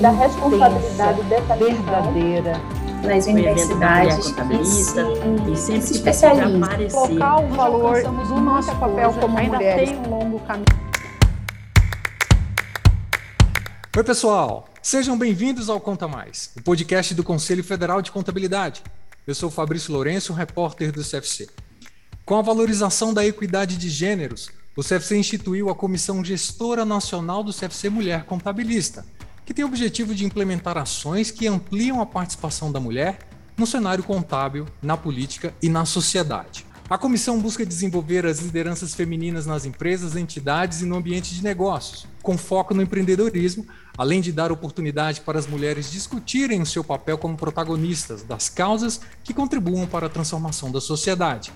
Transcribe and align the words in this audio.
da 0.00 0.10
responsabilidade 0.10 1.22
dessa 1.22 1.56
verdadeira 1.56 2.52
nas 3.02 3.26
universidades 3.26 4.26
e, 4.26 4.64
se, 4.64 5.00
e 5.50 5.56
sempre 5.56 5.82
se 5.82 5.94
especializa. 5.94 6.90
Colocar 6.90 7.40
o 7.40 7.48
valor 7.48 8.02
do 8.02 8.40
nosso 8.40 8.74
papel 8.76 9.12
como 9.14 9.38
ainda 9.38 9.56
mulheres. 9.56 9.90
tem 9.90 9.98
um 9.98 10.10
longo 10.10 10.40
caminho. 10.40 10.66
Oi, 13.96 14.04
pessoal! 14.04 14.68
Sejam 14.82 15.16
bem-vindos 15.18 15.70
ao 15.70 15.80
Conta 15.80 16.06
Mais, 16.06 16.52
o 16.56 16.62
podcast 16.62 17.14
do 17.14 17.24
Conselho 17.24 17.64
Federal 17.64 18.02
de 18.02 18.12
Contabilidade. 18.12 18.82
Eu 19.26 19.34
sou 19.34 19.50
Fabrício 19.50 19.92
Lourenço, 19.92 20.32
repórter 20.32 20.92
do 20.92 21.02
CFC. 21.02 21.48
Com 22.24 22.36
a 22.36 22.42
valorização 22.42 23.14
da 23.14 23.24
equidade 23.24 23.76
de 23.78 23.88
gêneros, 23.88 24.50
o 24.76 24.82
CFC 24.82 25.16
instituiu 25.16 25.70
a 25.70 25.74
Comissão 25.74 26.22
Gestora 26.22 26.84
Nacional 26.84 27.42
do 27.42 27.52
CFC 27.52 27.88
Mulher 27.88 28.24
Contabilista, 28.24 29.06
que 29.46 29.54
tem 29.54 29.64
o 29.64 29.68
objetivo 29.68 30.12
de 30.12 30.24
implementar 30.24 30.76
ações 30.76 31.30
que 31.30 31.46
ampliam 31.46 32.00
a 32.00 32.06
participação 32.06 32.72
da 32.72 32.80
mulher 32.80 33.20
no 33.56 33.64
cenário 33.64 34.02
contábil, 34.02 34.66
na 34.82 34.96
política 34.96 35.54
e 35.62 35.68
na 35.68 35.84
sociedade. 35.86 36.66
A 36.90 36.98
comissão 36.98 37.40
busca 37.40 37.64
desenvolver 37.64 38.26
as 38.26 38.40
lideranças 38.40 38.94
femininas 38.94 39.46
nas 39.46 39.64
empresas, 39.64 40.14
entidades 40.14 40.82
e 40.82 40.84
no 40.84 40.96
ambiente 40.96 41.34
de 41.34 41.42
negócios, 41.42 42.06
com 42.22 42.36
foco 42.36 42.74
no 42.74 42.82
empreendedorismo, 42.82 43.66
além 43.96 44.20
de 44.20 44.30
dar 44.30 44.52
oportunidade 44.52 45.20
para 45.20 45.38
as 45.38 45.46
mulheres 45.46 45.90
discutirem 45.90 46.60
o 46.60 46.66
seu 46.66 46.84
papel 46.84 47.16
como 47.16 47.36
protagonistas 47.36 48.22
das 48.22 48.48
causas 48.48 49.00
que 49.24 49.34
contribuam 49.34 49.86
para 49.86 50.06
a 50.06 50.10
transformação 50.10 50.70
da 50.70 50.80
sociedade. 50.80 51.52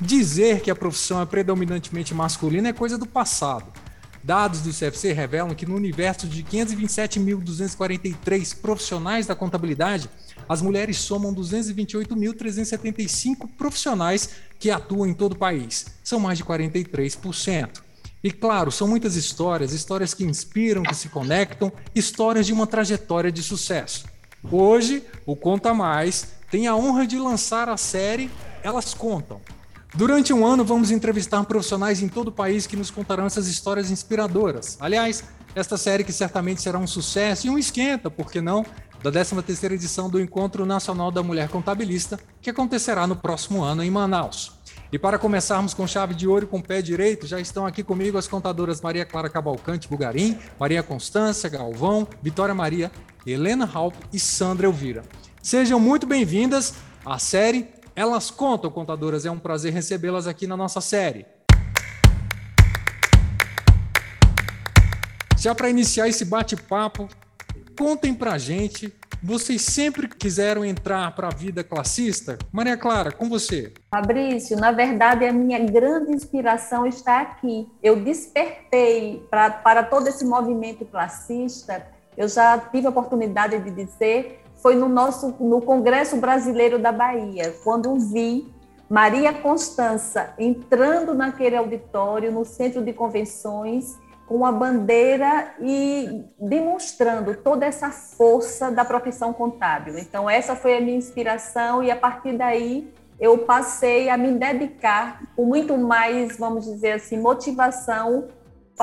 Dizer 0.00 0.60
que 0.60 0.70
a 0.70 0.76
profissão 0.76 1.20
é 1.20 1.26
predominantemente 1.26 2.14
masculina 2.14 2.68
é 2.68 2.72
coisa 2.72 2.98
do 2.98 3.06
passado. 3.06 3.72
Dados 4.22 4.60
do 4.60 4.72
CFC 4.72 5.12
revelam 5.12 5.52
que 5.54 5.66
no 5.66 5.76
universo 5.76 6.26
de 6.26 6.42
527.243 6.44 8.58
profissionais 8.60 9.26
da 9.26 9.34
contabilidade, 9.34 10.10
as 10.48 10.62
mulheres 10.62 10.98
somam 10.98 11.34
228.375 11.34 13.48
profissionais 13.56 14.30
que 14.58 14.70
atuam 14.70 15.06
em 15.06 15.14
todo 15.14 15.32
o 15.32 15.38
país. 15.38 15.86
São 16.02 16.20
mais 16.20 16.38
de 16.38 16.44
43%. 16.44 17.82
E 18.22 18.30
claro, 18.32 18.72
são 18.72 18.88
muitas 18.88 19.14
histórias, 19.14 19.72
histórias 19.72 20.12
que 20.12 20.24
inspiram, 20.24 20.82
que 20.82 20.94
se 20.94 21.08
conectam, 21.08 21.72
histórias 21.94 22.46
de 22.46 22.52
uma 22.52 22.66
trajetória 22.66 23.30
de 23.30 23.42
sucesso. 23.42 24.06
Hoje, 24.50 25.04
o 25.24 25.36
Conta 25.36 25.72
Mais 25.72 26.28
tem 26.50 26.66
a 26.66 26.74
honra 26.74 27.06
de 27.06 27.18
lançar 27.18 27.68
a 27.68 27.76
série 27.76 28.30
Elas 28.62 28.94
Contam. 28.94 29.40
Durante 29.94 30.32
um 30.32 30.46
ano, 30.46 30.64
vamos 30.64 30.90
entrevistar 30.90 31.42
profissionais 31.44 32.02
em 32.02 32.08
todo 32.08 32.28
o 32.28 32.32
país 32.32 32.66
que 32.66 32.76
nos 32.76 32.90
contarão 32.90 33.24
essas 33.24 33.48
histórias 33.48 33.90
inspiradoras. 33.90 34.76
Aliás, 34.80 35.24
esta 35.54 35.76
série 35.78 36.04
que 36.04 36.12
certamente 36.12 36.60
será 36.60 36.78
um 36.78 36.86
sucesso 36.86 37.46
e 37.46 37.50
um 37.50 37.58
esquenta, 37.58 38.10
por 38.10 38.30
que 38.30 38.40
não, 38.40 38.64
da 39.02 39.10
13ª 39.10 39.72
edição 39.72 40.10
do 40.10 40.20
Encontro 40.20 40.66
Nacional 40.66 41.10
da 41.10 41.22
Mulher 41.22 41.48
Contabilista, 41.48 42.18
que 42.40 42.50
acontecerá 42.50 43.06
no 43.06 43.16
próximo 43.16 43.62
ano 43.62 43.82
em 43.82 43.90
Manaus. 43.90 44.52
E 44.92 44.98
para 44.98 45.18
começarmos 45.18 45.74
com 45.74 45.86
chave 45.86 46.14
de 46.14 46.28
ouro 46.28 46.44
e 46.44 46.48
com 46.48 46.60
pé 46.60 46.82
direito, 46.82 47.26
já 47.26 47.40
estão 47.40 47.66
aqui 47.66 47.82
comigo 47.82 48.18
as 48.18 48.28
contadoras 48.28 48.80
Maria 48.80 49.04
Clara 49.04 49.28
Cavalcante 49.28 49.88
Bugarim, 49.88 50.38
Maria 50.60 50.82
Constância 50.82 51.48
Galvão, 51.48 52.06
Vitória 52.22 52.54
Maria, 52.54 52.90
Helena 53.26 53.68
Halp 53.72 53.94
e 54.12 54.18
Sandra 54.18 54.66
Elvira. 54.66 55.02
Sejam 55.42 55.80
muito 55.80 56.06
bem-vindas 56.06 56.74
à 57.04 57.18
série 57.18 57.68
Elas 57.98 58.30
Contam, 58.30 58.70
contadoras. 58.70 59.26
É 59.26 59.30
um 59.30 59.40
prazer 59.40 59.72
recebê-las 59.72 60.28
aqui 60.28 60.46
na 60.46 60.56
nossa 60.56 60.80
série. 60.80 61.26
Já 65.36 65.52
para 65.52 65.68
iniciar 65.68 66.06
esse 66.06 66.24
bate-papo, 66.24 67.08
contem 67.76 68.14
pra 68.14 68.38
gente 68.38 68.94
vocês 69.20 69.62
sempre 69.62 70.06
quiseram 70.06 70.64
entrar 70.64 71.12
para 71.16 71.26
a 71.26 71.34
vida 71.34 71.64
classista? 71.64 72.38
Maria 72.52 72.76
Clara, 72.76 73.10
com 73.10 73.28
você. 73.28 73.72
Fabrício, 73.90 74.56
na 74.56 74.70
verdade, 74.70 75.26
a 75.26 75.32
minha 75.32 75.58
grande 75.58 76.12
inspiração 76.12 76.86
está 76.86 77.22
aqui. 77.22 77.68
Eu 77.82 77.96
despertei 77.96 79.26
pra, 79.28 79.50
para 79.50 79.82
todo 79.82 80.06
esse 80.06 80.24
movimento 80.24 80.84
classista. 80.84 81.84
Eu 82.16 82.28
já 82.28 82.58
tive 82.58 82.86
a 82.86 82.90
oportunidade 82.90 83.58
de 83.58 83.72
dizer, 83.72 84.40
foi 84.62 84.74
no 84.74 84.88
nosso 84.88 85.34
no 85.40 85.60
Congresso 85.62 86.16
Brasileiro 86.16 86.78
da 86.78 86.92
Bahia, 86.92 87.54
quando 87.64 87.94
vi 87.96 88.52
Maria 88.88 89.32
Constança 89.32 90.34
entrando 90.38 91.14
naquele 91.14 91.56
auditório, 91.56 92.32
no 92.32 92.44
centro 92.44 92.82
de 92.82 92.92
convenções, 92.92 93.96
com 94.26 94.44
a 94.44 94.52
bandeira 94.52 95.54
e 95.60 96.22
demonstrando 96.38 97.34
toda 97.34 97.64
essa 97.64 97.90
força 97.90 98.70
da 98.70 98.84
profissão 98.84 99.32
contábil. 99.32 99.98
Então, 99.98 100.28
essa 100.28 100.54
foi 100.54 100.76
a 100.76 100.80
minha 100.80 100.98
inspiração, 100.98 101.82
e 101.82 101.90
a 101.90 101.96
partir 101.96 102.36
daí 102.36 102.92
eu 103.18 103.38
passei 103.38 104.08
a 104.08 104.16
me 104.16 104.32
dedicar 104.32 105.22
com 105.34 105.44
muito 105.44 105.76
mais, 105.76 106.36
vamos 106.36 106.66
dizer 106.66 106.92
assim, 106.92 107.18
motivação 107.18 108.28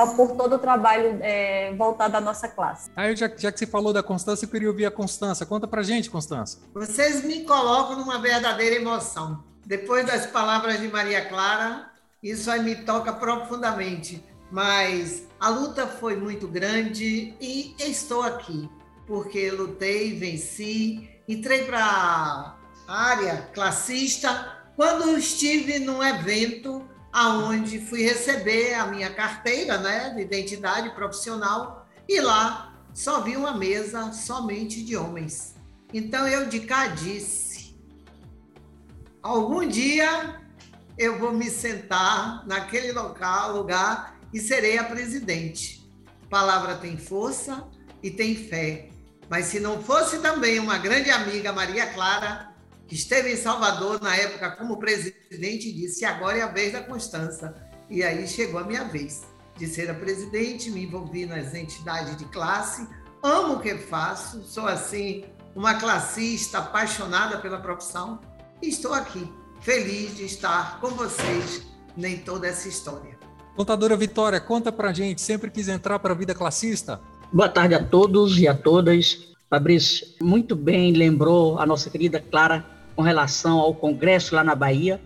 por 0.04 0.36
todo 0.36 0.56
o 0.56 0.58
trabalho 0.58 1.18
é, 1.22 1.72
voltado 1.74 2.16
à 2.16 2.20
nossa 2.20 2.48
classe. 2.48 2.90
Aí, 2.94 3.16
já, 3.16 3.30
já, 3.36 3.50
que 3.50 3.58
você 3.58 3.66
falou 3.66 3.92
da 3.92 4.02
Constância, 4.02 4.44
eu 4.44 4.50
queria 4.50 4.68
ouvir 4.68 4.86
a 4.86 4.90
Constância. 4.90 5.46
Conta 5.46 5.66
pra 5.66 5.82
gente, 5.82 6.10
Constância. 6.10 6.60
Vocês 6.74 7.24
me 7.24 7.44
colocam 7.44 7.96
numa 7.96 8.18
verdadeira 8.18 8.76
emoção. 8.76 9.42
Depois 9.64 10.06
das 10.06 10.26
palavras 10.26 10.80
de 10.80 10.88
Maria 10.88 11.24
Clara, 11.24 11.90
isso 12.22 12.50
aí 12.50 12.62
me 12.62 12.76
toca 12.76 13.12
profundamente 13.12 14.22
mas 14.50 15.26
a 15.40 15.48
luta 15.48 15.86
foi 15.86 16.16
muito 16.16 16.46
grande 16.46 17.34
e 17.40 17.74
estou 17.78 18.22
aqui, 18.22 18.68
porque 19.06 19.50
lutei, 19.50 20.14
venci, 20.14 21.08
entrei 21.28 21.64
para 21.64 22.56
a 22.86 23.08
área 23.10 23.42
classista 23.52 24.52
quando 24.76 25.18
estive 25.18 25.78
num 25.78 26.02
evento 26.02 26.86
aonde 27.16 27.80
fui 27.80 28.02
receber 28.02 28.74
a 28.74 28.88
minha 28.88 29.08
carteira 29.08 29.78
né, 29.78 30.10
de 30.10 30.20
identidade 30.20 30.90
profissional 30.90 31.88
e 32.06 32.20
lá 32.20 32.74
só 32.92 33.22
vi 33.22 33.34
uma 33.38 33.56
mesa 33.56 34.12
somente 34.12 34.84
de 34.84 34.98
homens. 34.98 35.54
Então 35.94 36.28
eu 36.28 36.46
de 36.46 36.60
cá 36.60 36.88
disse: 36.88 37.74
algum 39.22 39.66
dia 39.66 40.42
eu 40.98 41.18
vou 41.18 41.32
me 41.32 41.48
sentar 41.48 42.46
naquele 42.46 42.92
local, 42.92 43.56
lugar 43.56 44.20
e 44.30 44.38
serei 44.38 44.76
a 44.76 44.84
presidente. 44.84 45.90
Palavra 46.28 46.74
tem 46.74 46.98
força 46.98 47.66
e 48.02 48.10
tem 48.10 48.36
fé. 48.36 48.90
Mas 49.30 49.46
se 49.46 49.58
não 49.58 49.82
fosse 49.82 50.18
também 50.18 50.58
uma 50.58 50.76
grande 50.76 51.10
amiga, 51.10 51.50
Maria 51.50 51.86
Clara, 51.94 52.54
que 52.86 52.94
esteve 52.94 53.32
em 53.32 53.36
Salvador 53.36 54.00
na 54.00 54.14
época 54.16 54.52
como 54.52 54.78
presidente, 54.78 55.72
disse: 55.72 56.04
agora 56.04 56.38
é 56.38 56.42
a 56.42 56.48
vez 56.48 56.72
da 56.72 56.82
Constança. 56.82 57.54
E 57.88 58.02
aí 58.02 58.26
chegou 58.26 58.60
a 58.60 58.64
minha 58.64 58.84
vez 58.84 59.22
de 59.56 59.66
ser 59.66 59.90
a 59.90 59.94
presidente, 59.94 60.70
me 60.70 60.84
envolvi 60.84 61.24
nas 61.24 61.54
entidades 61.54 62.16
de 62.16 62.24
classe, 62.26 62.86
amo 63.22 63.54
o 63.54 63.60
que 63.60 63.74
faço, 63.76 64.42
sou 64.42 64.66
assim 64.66 65.24
uma 65.54 65.74
classista 65.74 66.58
apaixonada 66.58 67.38
pela 67.38 67.58
profissão 67.58 68.20
e 68.60 68.68
estou 68.68 68.92
aqui, 68.92 69.26
feliz 69.60 70.14
de 70.14 70.26
estar 70.26 70.78
com 70.80 70.90
vocês 70.90 71.62
em 71.96 72.18
toda 72.18 72.46
essa 72.46 72.68
história. 72.68 73.16
Contadora 73.56 73.96
Vitória, 73.96 74.38
conta 74.38 74.70
pra 74.70 74.92
gente, 74.92 75.22
sempre 75.22 75.50
quis 75.50 75.68
entrar 75.68 75.98
para 75.98 76.12
a 76.12 76.16
vida 76.16 76.34
classista? 76.34 77.00
Boa 77.32 77.48
tarde 77.48 77.74
a 77.74 77.82
todos 77.82 78.38
e 78.38 78.46
a 78.46 78.54
todas. 78.54 79.34
Fabrício, 79.48 80.06
muito 80.20 80.54
bem 80.54 80.92
lembrou 80.92 81.58
a 81.58 81.64
nossa 81.64 81.88
querida 81.88 82.20
Clara 82.20 82.75
com 82.96 83.02
relação 83.02 83.60
ao 83.60 83.74
congresso 83.74 84.34
lá 84.34 84.42
na 84.42 84.54
Bahia. 84.54 85.00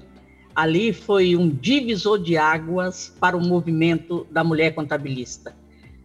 Ali 0.55 0.93
foi 0.93 1.37
um 1.37 1.49
divisor 1.49 2.19
de 2.19 2.37
águas 2.37 3.15
para 3.21 3.37
o 3.37 3.41
movimento 3.41 4.27
da 4.31 4.43
mulher 4.45 4.75
contabilista. 4.75 5.55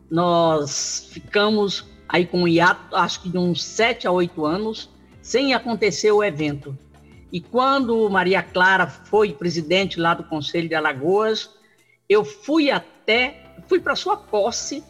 Nós 0.10 1.08
ficamos 1.12 1.86
aí 2.10 2.26
com 2.26 2.44
um 2.44 2.48
hiato, 2.48 2.96
acho 2.96 3.22
que 3.22 3.30
de 3.30 3.38
uns 3.38 3.64
sete 3.64 4.08
a 4.08 4.12
oito 4.12 4.46
anos, 4.46 4.90
sem 5.22 5.54
acontecer 5.54 6.12
o 6.12 6.24
evento. 6.24 6.78
E 7.32 7.40
quando 7.42 8.10
Maria 8.10 8.42
Clara 8.42 8.88
foi 8.88 9.34
presidente 9.34 10.00
lá 10.00 10.14
do 10.14 10.24
Conselho 10.24 10.70
de 10.70 10.76
Alagoas, 10.76 11.50
eu 12.08 12.24
fui 12.24 12.70
até, 12.72 13.56
fui 13.68 13.80
para 13.80 13.96
sua 13.96 14.16
posse 14.16 14.84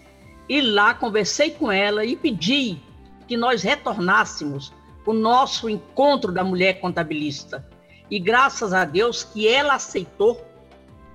e 0.47 0.61
lá 0.61 0.93
conversei 0.93 1.51
com 1.51 1.71
ela 1.71 2.05
e 2.05 2.15
pedi 2.15 2.77
que 3.27 3.35
nós 3.35 3.63
retornássemos 3.63 4.71
o 5.05 5.13
nosso 5.13 5.69
encontro 5.69 6.31
da 6.31 6.43
mulher 6.43 6.79
contabilista. 6.79 7.67
E 8.09 8.19
graças 8.19 8.73
a 8.73 8.85
Deus 8.85 9.23
que 9.23 9.47
ela 9.47 9.75
aceitou 9.75 10.43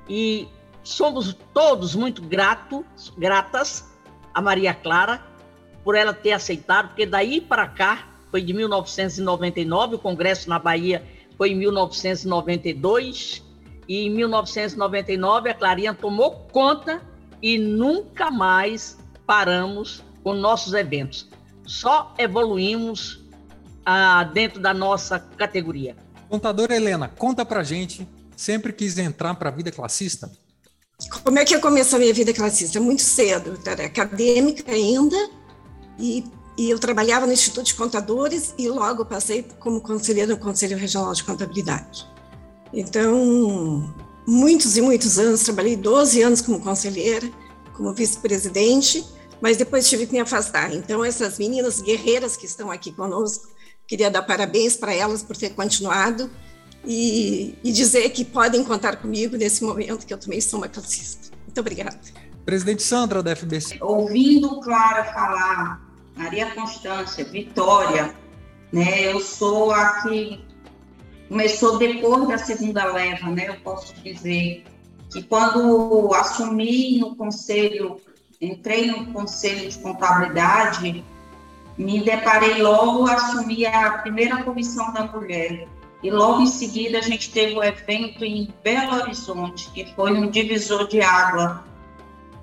e 0.08 0.48
somos 0.82 1.36
todos 1.52 1.94
muito 1.94 2.22
gratos, 2.22 3.12
gratas 3.16 3.88
a 4.32 4.40
Maria 4.40 4.74
Clara 4.74 5.22
por 5.84 5.94
ela 5.94 6.12
ter 6.12 6.32
aceitado, 6.32 6.88
porque 6.88 7.06
daí 7.06 7.40
para 7.40 7.66
cá 7.66 8.08
foi 8.30 8.42
de 8.42 8.52
1999, 8.52 9.96
o 9.96 9.98
congresso 9.98 10.48
na 10.48 10.58
Bahia 10.58 11.04
foi 11.36 11.50
em 11.50 11.56
1992 11.56 13.42
e 13.88 14.06
em 14.06 14.10
1999 14.10 15.50
a 15.50 15.54
Clarinha 15.54 15.94
tomou 15.94 16.46
conta 16.52 17.02
e 17.42 17.58
nunca 17.58 18.30
mais 18.30 18.98
paramos 19.26 20.04
com 20.22 20.34
nossos 20.34 20.74
eventos. 20.74 21.28
só 21.64 22.14
evoluímos 22.18 23.24
ah, 23.84 24.24
dentro 24.24 24.60
da 24.60 24.72
nossa 24.74 25.18
categoria. 25.18 25.96
Contadora 26.28 26.76
Helena, 26.76 27.08
conta 27.08 27.44
pra 27.44 27.62
gente, 27.62 28.06
sempre 28.36 28.72
quis 28.72 28.98
entrar 28.98 29.34
para 29.34 29.48
a 29.48 29.52
vida 29.52 29.72
classista? 29.72 30.30
Como 31.24 31.38
é 31.38 31.44
que 31.44 31.54
eu 31.54 31.60
comecei 31.60 31.96
a 31.96 32.00
minha 32.00 32.14
vida 32.14 32.32
classista? 32.32 32.78
Muito 32.78 33.02
cedo, 33.02 33.58
era 33.64 33.86
acadêmica 33.86 34.70
ainda, 34.70 35.16
e, 35.98 36.24
e 36.58 36.70
eu 36.70 36.78
trabalhava 36.78 37.26
no 37.26 37.32
Instituto 37.32 37.66
de 37.66 37.74
Contadores 37.74 38.54
e 38.58 38.68
logo 38.68 39.04
passei 39.04 39.42
como 39.58 39.80
conselheira 39.80 40.32
no 40.32 40.38
Conselho 40.38 40.76
Regional 40.76 41.12
de 41.12 41.24
Contabilidade. 41.24 42.06
Então, 42.72 43.92
muitos 44.26 44.76
e 44.76 44.82
muitos 44.82 45.18
anos, 45.18 45.42
trabalhei 45.42 45.76
12 45.76 46.22
anos 46.22 46.40
como 46.40 46.60
conselheira, 46.60 47.28
como 47.76 47.92
vice-presidente, 47.92 49.04
mas 49.40 49.56
depois 49.56 49.88
tive 49.88 50.06
que 50.06 50.12
me 50.12 50.20
afastar. 50.20 50.72
Então, 50.74 51.04
essas 51.04 51.38
meninas 51.38 51.80
guerreiras 51.80 52.36
que 52.36 52.46
estão 52.46 52.70
aqui 52.70 52.92
conosco, 52.92 53.48
queria 53.90 54.08
dar 54.08 54.22
parabéns 54.22 54.76
para 54.76 54.94
elas 54.94 55.20
por 55.20 55.36
ter 55.36 55.50
continuado 55.50 56.30
e, 56.86 57.58
e, 57.64 57.72
dizer 57.72 58.08
que 58.10 58.24
podem 58.24 58.62
contar 58.62 58.96
comigo 58.96 59.36
nesse 59.36 59.64
momento 59.64 60.06
que 60.06 60.14
eu 60.14 60.18
também 60.18 60.40
sou 60.40 60.60
uma 60.60 60.68
classista. 60.68 61.36
Muito 61.44 61.58
obrigada. 61.58 61.98
Presidente 62.44 62.84
Sandra 62.84 63.20
da 63.20 63.34
FBC. 63.34 63.78
Ouvindo 63.80 64.60
Clara 64.60 65.04
falar, 65.12 65.82
Maria 66.16 66.54
Constância, 66.54 67.24
Vitória, 67.24 68.14
né, 68.72 69.12
eu 69.12 69.18
sou 69.18 69.72
a 69.72 70.02
que 70.02 70.40
começou 71.28 71.76
depois 71.76 72.28
da 72.28 72.38
segunda 72.38 72.84
leva, 72.92 73.28
né, 73.28 73.48
eu 73.48 73.60
posso 73.60 73.92
dizer 74.04 74.64
que 75.12 75.20
quando 75.24 76.14
assumi 76.14 76.98
no 76.98 77.16
conselho, 77.16 78.00
entrei 78.40 78.86
no 78.86 79.12
conselho 79.12 79.68
de 79.68 79.76
contabilidade, 79.80 81.04
me 81.80 82.02
deparei 82.02 82.60
logo 82.60 83.06
a 83.06 83.14
assumir 83.14 83.64
a 83.66 83.98
primeira 83.98 84.42
comissão 84.42 84.92
da 84.92 85.04
mulher. 85.04 85.66
E 86.02 86.10
logo 86.10 86.42
em 86.42 86.46
seguida 86.46 86.98
a 86.98 87.02
gente 87.02 87.30
teve 87.30 87.54
um 87.54 87.62
evento 87.62 88.22
em 88.22 88.52
Belo 88.62 88.96
Horizonte, 88.96 89.70
que 89.70 89.94
foi 89.94 90.12
um 90.12 90.30
divisor 90.30 90.86
de 90.88 91.00
água, 91.00 91.64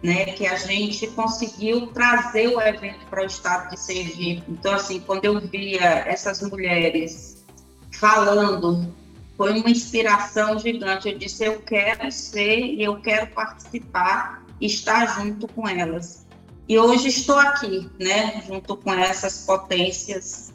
né, 0.01 0.25
que 0.25 0.45
a 0.45 0.55
gente 0.55 1.07
conseguiu 1.07 1.87
trazer 1.87 2.47
o 2.47 2.61
evento 2.61 3.05
para 3.09 3.23
o 3.23 3.25
estado 3.25 3.69
de 3.69 3.79
Sergipe. 3.79 4.43
Então, 4.49 4.73
assim, 4.73 4.99
quando 4.99 5.25
eu 5.25 5.39
via 5.39 6.03
essas 6.07 6.41
mulheres 6.41 7.45
falando 7.91 8.91
foi 9.35 9.59
uma 9.59 9.69
inspiração 9.69 10.57
gigante. 10.57 11.09
Eu 11.09 11.17
disse: 11.17 11.45
eu 11.45 11.61
quero 11.61 12.11
ser 12.11 12.59
e 12.59 12.83
eu 12.83 12.99
quero 12.99 13.27
participar, 13.27 14.43
estar 14.59 15.05
junto 15.19 15.47
com 15.47 15.67
elas. 15.67 16.26
E 16.67 16.77
hoje 16.77 17.07
estou 17.07 17.37
aqui, 17.37 17.89
né, 17.99 18.43
junto 18.45 18.75
com 18.75 18.93
essas 18.93 19.45
potências, 19.45 20.51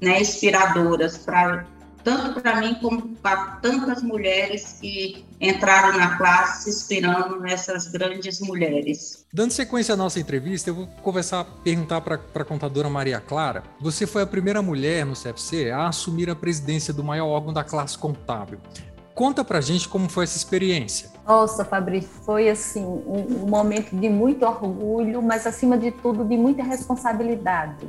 né, 0.00 0.20
inspiradoras 0.20 1.18
para 1.18 1.66
tanto 2.06 2.40
para 2.40 2.60
mim 2.60 2.76
como 2.76 3.16
para 3.16 3.56
tantas 3.60 4.00
mulheres 4.00 4.78
que 4.80 5.24
entraram 5.40 5.98
na 5.98 6.16
classe 6.16 6.62
se 6.62 6.70
inspirando 6.70 7.40
nessas 7.40 7.88
grandes 7.88 8.38
mulheres. 8.40 9.26
Dando 9.32 9.50
sequência 9.50 9.94
à 9.94 9.96
nossa 9.96 10.20
entrevista, 10.20 10.70
eu 10.70 10.74
vou 10.76 10.86
conversar, 11.02 11.44
perguntar 11.64 12.00
para 12.00 12.20
a 12.32 12.44
contadora 12.44 12.88
Maria 12.88 13.18
Clara. 13.18 13.64
Você 13.80 14.06
foi 14.06 14.22
a 14.22 14.26
primeira 14.26 14.62
mulher 14.62 15.04
no 15.04 15.14
CFC 15.14 15.72
a 15.72 15.88
assumir 15.88 16.30
a 16.30 16.36
presidência 16.36 16.94
do 16.94 17.02
maior 17.02 17.26
órgão 17.26 17.52
da 17.52 17.64
classe 17.64 17.98
contábil. 17.98 18.60
Conta 19.16 19.44
pra 19.44 19.60
gente 19.60 19.88
como 19.88 20.08
foi 20.08 20.22
essa 20.22 20.36
experiência. 20.36 21.10
Nossa, 21.26 21.64
Fabrício, 21.64 22.08
foi 22.24 22.48
assim 22.48 22.84
um, 22.84 23.42
um 23.42 23.48
momento 23.48 23.96
de 23.96 24.08
muito 24.08 24.46
orgulho, 24.46 25.20
mas 25.20 25.44
acima 25.44 25.76
de 25.76 25.90
tudo 25.90 26.24
de 26.24 26.36
muita 26.36 26.62
responsabilidade 26.62 27.84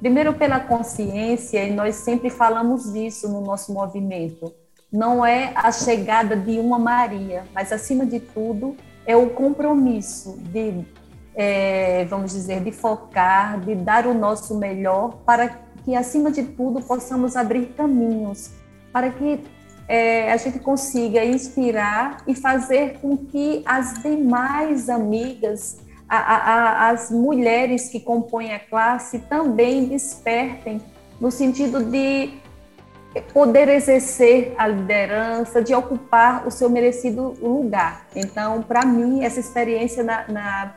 Primeiro, 0.00 0.32
pela 0.32 0.58
consciência, 0.58 1.62
e 1.62 1.74
nós 1.74 1.96
sempre 1.96 2.30
falamos 2.30 2.90
disso 2.90 3.28
no 3.28 3.42
nosso 3.42 3.70
movimento, 3.70 4.54
não 4.90 5.24
é 5.24 5.52
a 5.54 5.70
chegada 5.70 6.34
de 6.34 6.58
uma 6.58 6.78
Maria, 6.78 7.44
mas, 7.54 7.70
acima 7.70 8.06
de 8.06 8.18
tudo, 8.18 8.74
é 9.04 9.14
o 9.14 9.28
compromisso 9.28 10.38
de, 10.38 10.86
é, 11.34 12.06
vamos 12.06 12.32
dizer, 12.32 12.64
de 12.64 12.72
focar, 12.72 13.60
de 13.60 13.74
dar 13.74 14.06
o 14.06 14.14
nosso 14.14 14.56
melhor 14.56 15.18
para 15.26 15.50
que, 15.84 15.94
acima 15.94 16.30
de 16.30 16.44
tudo, 16.44 16.80
possamos 16.80 17.36
abrir 17.36 17.66
caminhos, 17.76 18.52
para 18.90 19.10
que 19.10 19.44
é, 19.90 20.32
a 20.32 20.36
gente 20.36 20.60
consiga 20.60 21.24
inspirar 21.24 22.18
e 22.24 22.32
fazer 22.32 23.00
com 23.00 23.16
que 23.16 23.60
as 23.66 24.00
demais 24.00 24.88
amigas 24.88 25.80
a, 26.08 26.16
a, 26.16 26.90
as 26.90 27.10
mulheres 27.10 27.88
que 27.88 27.98
compõem 27.98 28.54
a 28.54 28.60
classe 28.60 29.18
também 29.18 29.86
despertem 29.86 30.80
no 31.20 31.28
sentido 31.28 31.82
de 31.82 32.30
poder 33.32 33.68
exercer 33.68 34.54
a 34.56 34.68
liderança, 34.68 35.60
de 35.60 35.74
ocupar 35.74 36.46
o 36.46 36.52
seu 36.52 36.70
merecido 36.70 37.34
lugar. 37.42 38.06
Então, 38.14 38.62
para 38.62 38.86
mim, 38.86 39.24
essa 39.24 39.40
experiência 39.40 40.04
na, 40.04 40.24
na, 40.28 40.76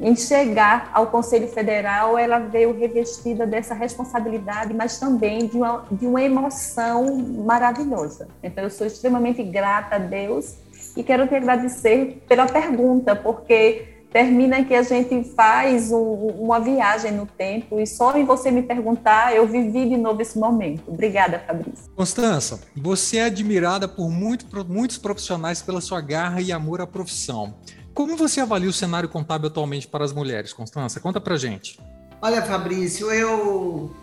em 0.00 0.16
chegar 0.16 0.90
ao 0.92 1.06
Conselho 1.06 1.48
Federal, 1.48 2.18
ela 2.18 2.38
veio 2.38 2.76
revestida 2.76 3.46
dessa 3.46 3.74
responsabilidade, 3.74 4.74
mas 4.74 4.98
também 4.98 5.46
de 5.46 5.56
uma, 5.56 5.84
de 5.90 6.06
uma 6.06 6.22
emoção 6.22 7.16
maravilhosa. 7.44 8.28
Então, 8.42 8.64
eu 8.64 8.70
sou 8.70 8.86
extremamente 8.86 9.42
grata 9.42 9.96
a 9.96 9.98
Deus 9.98 10.56
e 10.96 11.02
quero 11.02 11.26
te 11.26 11.34
agradecer 11.34 12.22
pela 12.28 12.46
pergunta, 12.46 13.14
porque 13.14 13.94
termina 14.14 14.64
que 14.64 14.72
a 14.72 14.82
gente 14.82 15.24
faz 15.34 15.90
um, 15.90 15.98
uma 15.98 16.60
viagem 16.60 17.10
no 17.10 17.26
tempo 17.26 17.80
e 17.80 17.86
só 17.86 18.16
em 18.16 18.24
você 18.24 18.48
me 18.48 18.62
perguntar 18.62 19.34
eu 19.34 19.44
vivi 19.44 19.88
de 19.88 19.96
novo 19.96 20.22
esse 20.22 20.38
momento. 20.38 20.84
Obrigada, 20.86 21.42
Fabrício. 21.44 21.90
Constança, 21.96 22.60
você 22.76 23.16
é 23.16 23.24
admirada 23.24 23.88
por 23.88 24.08
muito, 24.08 24.46
muitos 24.68 24.98
profissionais 24.98 25.60
pela 25.62 25.80
sua 25.80 26.00
garra 26.00 26.40
e 26.40 26.52
amor 26.52 26.80
à 26.80 26.86
profissão. 26.86 27.54
Como 27.94 28.16
você 28.16 28.40
avalia 28.40 28.68
o 28.68 28.72
cenário 28.72 29.08
contábil 29.08 29.46
atualmente 29.46 29.86
para 29.86 30.04
as 30.04 30.12
mulheres, 30.12 30.52
Constança? 30.52 30.98
Conta 30.98 31.20
pra 31.20 31.36
gente. 31.36 31.78
Olha, 32.20 32.42
Fabrício, 32.42 33.08
eu 33.12 33.94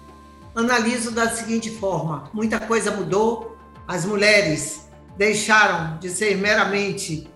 analiso 0.56 1.12
da 1.12 1.30
seguinte 1.30 1.70
forma: 1.70 2.30
muita 2.34 2.58
coisa 2.58 2.92
mudou, 2.92 3.58
as 3.86 4.06
mulheres 4.06 4.88
deixaram 5.18 5.98
de 6.00 6.10
ser 6.10 6.38
meramente 6.38 7.30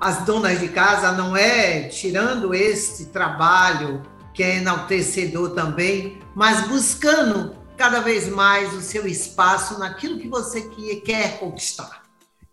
as 0.00 0.24
donas 0.24 0.58
de 0.58 0.68
casa, 0.68 1.12
não 1.12 1.36
é 1.36 1.82
tirando 1.84 2.52
este 2.52 3.04
trabalho 3.06 4.02
que 4.34 4.42
é 4.42 4.56
enaltecedor 4.56 5.50
também, 5.50 6.18
mas 6.34 6.66
buscando 6.66 7.54
cada 7.76 8.00
vez 8.00 8.28
mais 8.28 8.74
o 8.74 8.80
seu 8.80 9.06
espaço 9.06 9.78
naquilo 9.78 10.18
que 10.18 10.28
você 10.28 10.62
quer 11.04 11.38
conquistar. 11.38 12.02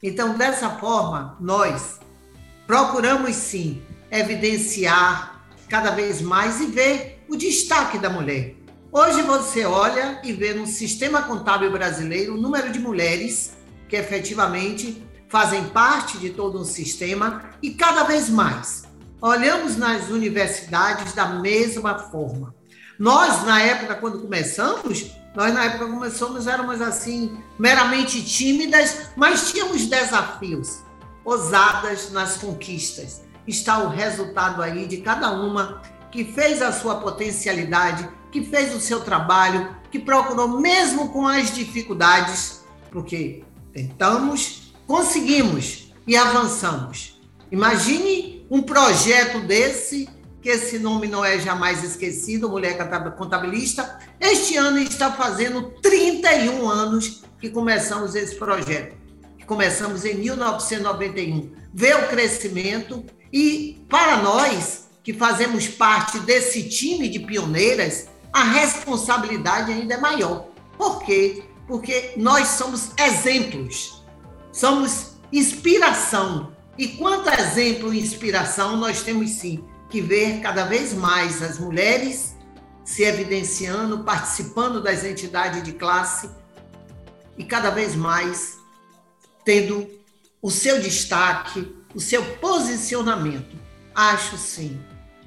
Então, 0.04 0.38
dessa 0.38 0.70
forma, 0.70 1.36
nós 1.40 2.00
procuramos 2.68 3.34
sim 3.34 3.82
evidenciar 4.12 5.42
cada 5.70 5.92
vez 5.92 6.22
mais 6.22 6.60
e 6.60 6.66
ver 6.66 7.24
o 7.30 7.38
destaque 7.38 7.98
da 7.98 8.10
mulher. 8.10 8.56
Hoje 8.92 9.22
você 9.22 9.66
olha 9.66 10.20
e 10.24 10.34
vê 10.34 10.54
no 10.54 10.68
sistema 10.68 11.24
contábil 11.24 11.72
brasileiro 11.72 12.36
o 12.36 12.42
número 12.42 12.72
de 12.72 12.80
mulheres 12.80 13.54
que 13.88 13.96
efetivamente 13.96 15.02
fazem 15.30 15.64
parte 15.70 16.18
de 16.18 16.30
todo 16.30 16.60
um 16.60 16.66
sistema 16.66 17.52
e 17.62 17.72
cada 17.72 18.04
vez 18.04 18.30
mais 18.30 18.84
olhamos 19.22 19.78
nas 19.78 20.10
universidades 20.10 21.14
da 21.14 21.26
mesma 21.26 21.98
forma. 21.98 22.54
Nós, 23.00 23.46
na 23.46 23.62
época, 23.62 23.96
quando 23.96 24.20
começamos, 24.20 25.12
nós, 25.36 25.54
na 25.54 25.66
época, 25.66 25.88
começamos, 25.88 26.48
éramos 26.48 26.82
assim, 26.82 27.38
meramente 27.60 28.24
tímidas, 28.24 29.12
mas 29.16 29.52
tínhamos 29.52 29.86
desafios, 29.86 30.80
ousadas 31.28 32.10
nas 32.10 32.38
conquistas. 32.38 33.22
Está 33.46 33.80
o 33.80 33.90
resultado 33.90 34.64
aí 34.64 34.88
de 34.88 34.98
cada 34.98 35.30
uma 35.30 35.82
que 36.10 36.24
fez 36.24 36.62
a 36.62 36.72
sua 36.72 37.02
potencialidade, 37.02 38.08
que 38.32 38.46
fez 38.46 38.74
o 38.74 38.80
seu 38.80 39.02
trabalho, 39.02 39.76
que 39.92 40.00
procurou, 40.00 40.62
mesmo 40.62 41.10
com 41.10 41.28
as 41.28 41.54
dificuldades, 41.54 42.64
porque 42.90 43.44
tentamos 43.74 44.74
conseguimos 44.88 45.94
e 46.08 46.16
avançamos. 46.16 47.20
Imagine 47.52 48.48
um 48.50 48.62
projeto 48.62 49.42
desse, 49.42 50.08
que 50.42 50.48
esse 50.48 50.80
nome 50.80 51.08
não 51.08 51.26
é 51.26 51.38
jamais 51.40 51.84
esquecido, 51.84 52.48
Mulher 52.48 52.78
Contabilista. 53.18 54.00
Este 54.18 54.56
ano 54.56 54.80
está 54.80 55.12
fazendo 55.12 55.74
31 55.82 56.70
anos 56.70 57.24
que 57.38 57.50
começamos 57.50 58.16
esse 58.16 58.36
projeto. 58.36 59.07
Começamos 59.48 60.06
em 60.06 60.14
1991. 60.16 61.52
Vê 61.74 61.96
o 61.96 62.08
crescimento 62.08 63.04
e, 63.34 63.84
para 63.90 64.18
nós, 64.18 64.88
que 65.04 65.14
fazemos 65.14 65.68
parte 65.68 66.20
desse 66.20 66.70
time 66.70 67.10
de 67.10 67.20
pioneiras, 67.20 68.08
a 68.32 68.44
responsabilidade 68.44 69.72
ainda 69.72 69.96
é 69.96 69.98
maior. 69.98 70.50
Por 70.78 71.02
quê? 71.04 71.44
Porque 71.66 72.12
nós 72.16 72.50
somos 72.50 72.92
exemplos 73.00 73.98
somos 74.58 75.12
inspiração. 75.32 76.52
E 76.78 76.88
quanto 76.90 77.30
exemplo 77.30 77.94
e 77.94 78.00
inspiração 78.00 78.76
nós 78.76 79.04
temos 79.04 79.30
sim 79.32 79.64
que 79.90 80.02
ver 80.02 80.42
cada 80.42 80.66
vez 80.66 80.94
mais 80.94 81.42
as 81.42 81.60
mulheres 81.60 82.36
se 82.84 83.04
evidenciando, 83.04 84.04
participando 84.04 84.82
das 84.82 85.04
entidades 85.04 85.62
de 85.62 85.74
classe 85.74 86.30
e 87.38 87.44
cada 87.44 87.70
vez 87.70 87.96
mais 87.96 88.57
tendo 89.48 89.90
o 90.42 90.52
seu 90.52 90.82
destaque, 90.82 91.74
o 91.96 92.02
seu 92.02 92.22
posicionamento. 92.36 93.56
Acho 93.96 94.38
sim 94.38 94.78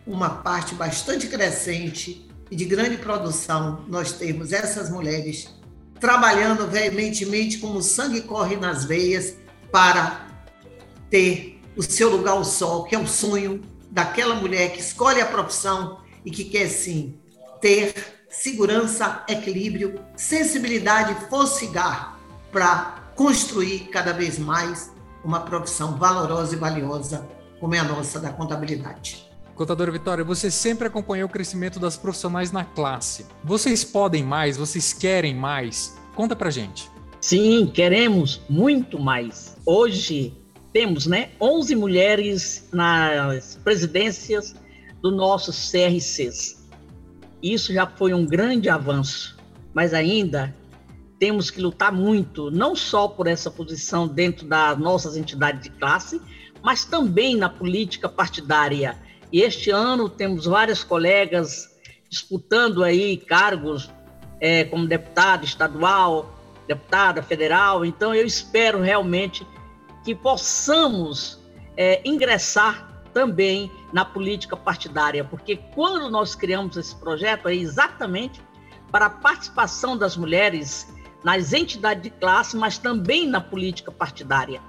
uma 0.07 0.29
parte 0.29 0.75
bastante 0.75 1.27
crescente 1.27 2.31
e 2.51 2.55
de 2.55 2.67
grande 2.67 2.99
produção 2.99 3.83
nós 3.89 4.13
temos 4.13 4.53
essas 4.53 4.91
mulheres 4.91 5.49
trabalhando 5.99 6.67
veementemente 6.67 7.57
como 7.57 7.79
o 7.79 7.83
sangue 7.83 8.21
corre 8.21 8.57
nas 8.57 8.85
veias 8.85 9.37
para 9.73 10.29
ter 11.09 11.59
o 11.75 11.83
seu 11.83 12.11
lugar 12.11 12.33
ao 12.33 12.45
sol, 12.45 12.85
que 12.85 12.95
é 12.95 12.99
o 12.99 13.07
sonho 13.07 13.63
daquela 13.91 14.35
mulher 14.35 14.73
que 14.73 14.81
escolhe 14.81 15.23
a 15.23 15.27
profissão 15.27 16.03
e 16.27 16.31
que 16.31 16.45
quer 16.45 16.69
sim 16.69 17.19
ter 17.59 17.95
segurança, 18.29 19.25
equilíbrio, 19.27 19.99
sensibilidade, 20.15 21.27
força 21.31 21.65
e 21.65 21.69
garra 21.69 22.21
para 22.53 23.00
construir 23.21 23.81
cada 23.93 24.15
vez 24.15 24.39
mais 24.39 24.91
uma 25.23 25.41
profissão 25.41 25.95
valorosa 25.99 26.57
e 26.57 26.59
valiosa 26.59 27.29
como 27.61 27.75
é 27.75 27.79
a 27.79 27.85
nossa 27.85 28.19
da 28.19 28.33
contabilidade. 28.33 29.29
Contadora 29.55 29.93
Vitória, 29.93 30.25
você 30.25 30.51
sempre 30.51 30.87
acompanhou 30.87 31.29
o 31.29 31.31
crescimento 31.31 31.79
das 31.79 31.99
profissionais 31.99 32.51
na 32.51 32.65
classe. 32.65 33.27
Vocês 33.45 33.85
podem 33.85 34.25
mais? 34.25 34.57
Vocês 34.57 34.95
querem 34.95 35.35
mais? 35.35 35.99
Conta 36.15 36.35
pra 36.35 36.49
gente. 36.49 36.91
Sim, 37.21 37.67
queremos 37.67 38.41
muito 38.49 38.99
mais. 38.99 39.55
Hoje 39.67 40.35
temos, 40.73 41.05
né, 41.05 41.33
11 41.39 41.77
mulheres 41.77 42.71
nas 42.73 43.61
presidências 43.63 44.55
do 45.03 45.11
nosso 45.11 45.53
CRCs. 45.53 46.67
Isso 47.43 47.71
já 47.71 47.87
foi 47.87 48.15
um 48.15 48.25
grande 48.25 48.71
avanço, 48.71 49.37
mas 49.75 49.93
ainda 49.93 50.59
temos 51.21 51.51
que 51.51 51.61
lutar 51.61 51.93
muito, 51.93 52.51
não 52.51 52.75
só 52.75 53.07
por 53.07 53.29
essa 53.29 53.49
posição 53.51 54.09
dentro 54.09 54.45
das 54.45 54.77
nossas 54.77 55.17
entidades 55.17 55.63
de 55.63 55.71
classe, 55.71 56.21
mas 56.61 56.85
também 56.85 57.37
na 57.37 57.49
política 57.49 58.09
partidária 58.09 58.99
e 59.33 59.43
este 59.43 59.71
ano 59.71 60.09
temos 60.09 60.47
várias 60.47 60.83
colegas 60.83 61.69
disputando 62.09 62.83
aí 62.83 63.17
cargos 63.17 63.89
é, 64.41 64.65
como 64.65 64.87
deputado 64.87 65.45
estadual, 65.45 66.35
deputada 66.67 67.23
federal. 67.23 67.85
Então, 67.85 68.13
eu 68.13 68.27
espero 68.27 68.81
realmente 68.81 69.47
que 70.05 70.15
possamos 70.15 71.39
é, 71.77 72.01
ingressar 72.05 73.05
também 73.13 73.71
na 73.93 74.05
política 74.05 74.57
partidária, 74.57 75.25
porque 75.25 75.57
quando 75.75 76.09
nós 76.11 76.35
criamos 76.35 76.77
esse 76.77 76.95
projeto 76.97 77.49
é 77.49 77.55
exatamente 77.55 78.41
para 78.91 79.07
a 79.07 79.11
participação 79.11 79.97
das 79.97 80.17
mulheres 80.17 80.93
nas 81.23 81.53
entidades 81.53 82.03
de 82.03 82.11
classe, 82.11 82.57
mas 82.57 82.79
também 82.79 83.27
na 83.27 83.41
política 83.41 83.93
partidária. 83.93 84.61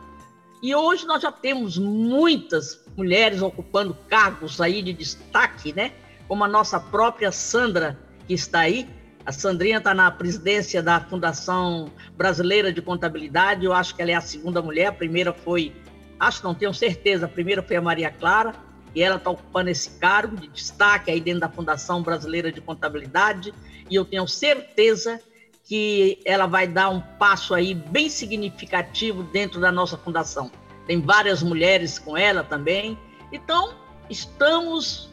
E 0.62 0.76
hoje 0.76 1.08
nós 1.08 1.24
já 1.24 1.32
temos 1.32 1.78
muitas 1.78 2.84
mulheres 2.96 3.42
ocupando 3.42 3.98
cargos 4.08 4.62
aí 4.62 4.82
de 4.84 4.94
destaque, 4.94 5.74
né? 5.74 5.92
Como 6.28 6.44
a 6.44 6.48
nossa 6.48 6.80
própria 6.80 7.32
Sandra, 7.32 7.98
que 8.28 8.34
está 8.34 8.60
aí. 8.60 8.88
A 9.26 9.32
Sandrinha 9.32 9.80
está 9.80 9.94
na 9.94 10.12
presidência 10.12 10.82
da 10.82 11.00
Fundação 11.00 11.92
Brasileira 12.16 12.72
de 12.72 12.82
Contabilidade. 12.82 13.66
Eu 13.66 13.74
acho 13.74 13.96
que 13.96 14.02
ela 14.02 14.12
é 14.12 14.16
a 14.16 14.22
segunda 14.22 14.62
mulher. 14.62 14.88
A 14.88 14.92
primeira 14.92 15.34
foi, 15.34 15.74
acho 16.20 16.40
que 16.40 16.44
não 16.44 16.54
tenho 16.54 16.74
certeza, 16.74 17.26
a 17.26 17.30
primeira 17.30 17.64
foi 17.64 17.76
a 17.76 17.82
Maria 17.82 18.12
Clara. 18.12 18.54
E 18.94 19.02
ela 19.02 19.16
está 19.16 19.32
ocupando 19.32 19.70
esse 19.70 19.92
cargo 20.00 20.36
de 20.36 20.48
destaque 20.48 21.10
aí 21.10 21.22
dentro 21.22 21.42
da 21.42 21.50
Fundação 21.50 22.04
Brasileira 22.04 22.52
de 22.52 22.62
Contabilidade. 22.62 23.54
E 23.90 23.96
eu 23.96 24.06
tenho 24.06 24.28
certeza 24.28 25.20
que 25.72 26.20
ela 26.26 26.48
vai 26.48 26.68
dar 26.68 26.90
um 26.90 27.00
passo 27.00 27.54
aí 27.54 27.74
bem 27.74 28.10
significativo 28.10 29.24
dentro 29.24 29.62
da 29.62 29.72
nossa 29.72 29.98
fundação. 29.98 30.52
Tem 30.86 31.00
várias 31.00 31.42
mulheres 31.42 31.98
com 31.98 32.18
ela 32.18 32.44
também. 32.44 33.00
Então, 33.32 33.74
estamos 34.10 35.10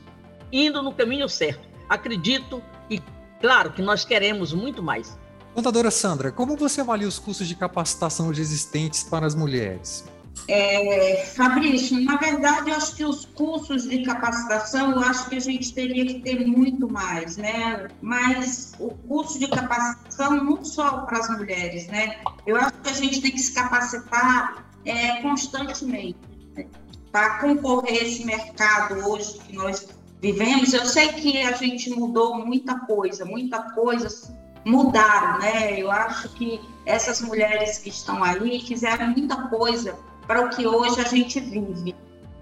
indo 0.50 0.82
no 0.82 0.92
caminho 0.92 1.28
certo. 1.28 1.60
Acredito 1.88 2.60
e, 2.90 3.00
claro, 3.40 3.70
que 3.70 3.80
nós 3.80 4.04
queremos 4.04 4.52
muito 4.52 4.82
mais. 4.82 5.16
Contadora 5.54 5.92
Sandra, 5.92 6.32
como 6.32 6.56
você 6.56 6.80
avalia 6.80 7.06
os 7.06 7.20
cursos 7.20 7.46
de 7.46 7.54
capacitação 7.54 8.32
existentes 8.32 9.04
para 9.04 9.26
as 9.26 9.36
mulheres? 9.36 10.04
É, 10.46 11.24
Fabrício, 11.36 12.00
na 12.00 12.16
verdade, 12.16 12.70
eu 12.70 12.76
acho 12.76 12.94
que 12.96 13.04
os 13.04 13.26
cursos 13.26 13.88
de 13.88 14.02
capacitação, 14.02 14.92
eu 14.92 15.00
acho 15.00 15.28
que 15.28 15.36
a 15.36 15.40
gente 15.40 15.72
teria 15.74 16.06
que 16.06 16.20
ter 16.20 16.46
muito 16.46 16.90
mais, 16.90 17.36
né? 17.36 17.88
Mas 18.00 18.72
o 18.78 18.90
curso 18.90 19.38
de 19.38 19.48
capacitação 19.48 19.97
não 20.18 20.64
só 20.64 21.02
para 21.02 21.18
as 21.18 21.28
mulheres, 21.30 21.86
né? 21.88 22.20
Eu 22.46 22.56
acho 22.56 22.72
que 22.72 22.90
a 22.90 22.92
gente 22.92 23.20
tem 23.20 23.30
que 23.30 23.38
se 23.38 23.52
capacitar 23.52 24.64
é, 24.84 25.22
constantemente 25.22 26.18
né? 26.56 26.66
para 27.12 27.38
concorrer 27.38 28.04
esse 28.04 28.24
mercado 28.24 28.94
hoje 29.08 29.38
que 29.38 29.54
nós 29.54 29.88
vivemos. 30.20 30.72
Eu 30.72 30.86
sei 30.86 31.08
que 31.12 31.42
a 31.42 31.52
gente 31.52 31.90
mudou 31.90 32.44
muita 32.44 32.78
coisa, 32.80 33.24
muita 33.24 33.62
coisa 33.72 34.36
mudaram, 34.64 35.38
né? 35.38 35.80
Eu 35.80 35.90
acho 35.90 36.28
que 36.30 36.60
essas 36.84 37.20
mulheres 37.20 37.78
que 37.78 37.88
estão 37.88 38.22
aí 38.22 38.60
fizeram 38.60 39.08
muita 39.08 39.48
coisa 39.48 39.98
para 40.26 40.44
o 40.44 40.50
que 40.50 40.66
hoje 40.66 41.00
a 41.00 41.04
gente 41.04 41.40
vive. 41.40 41.94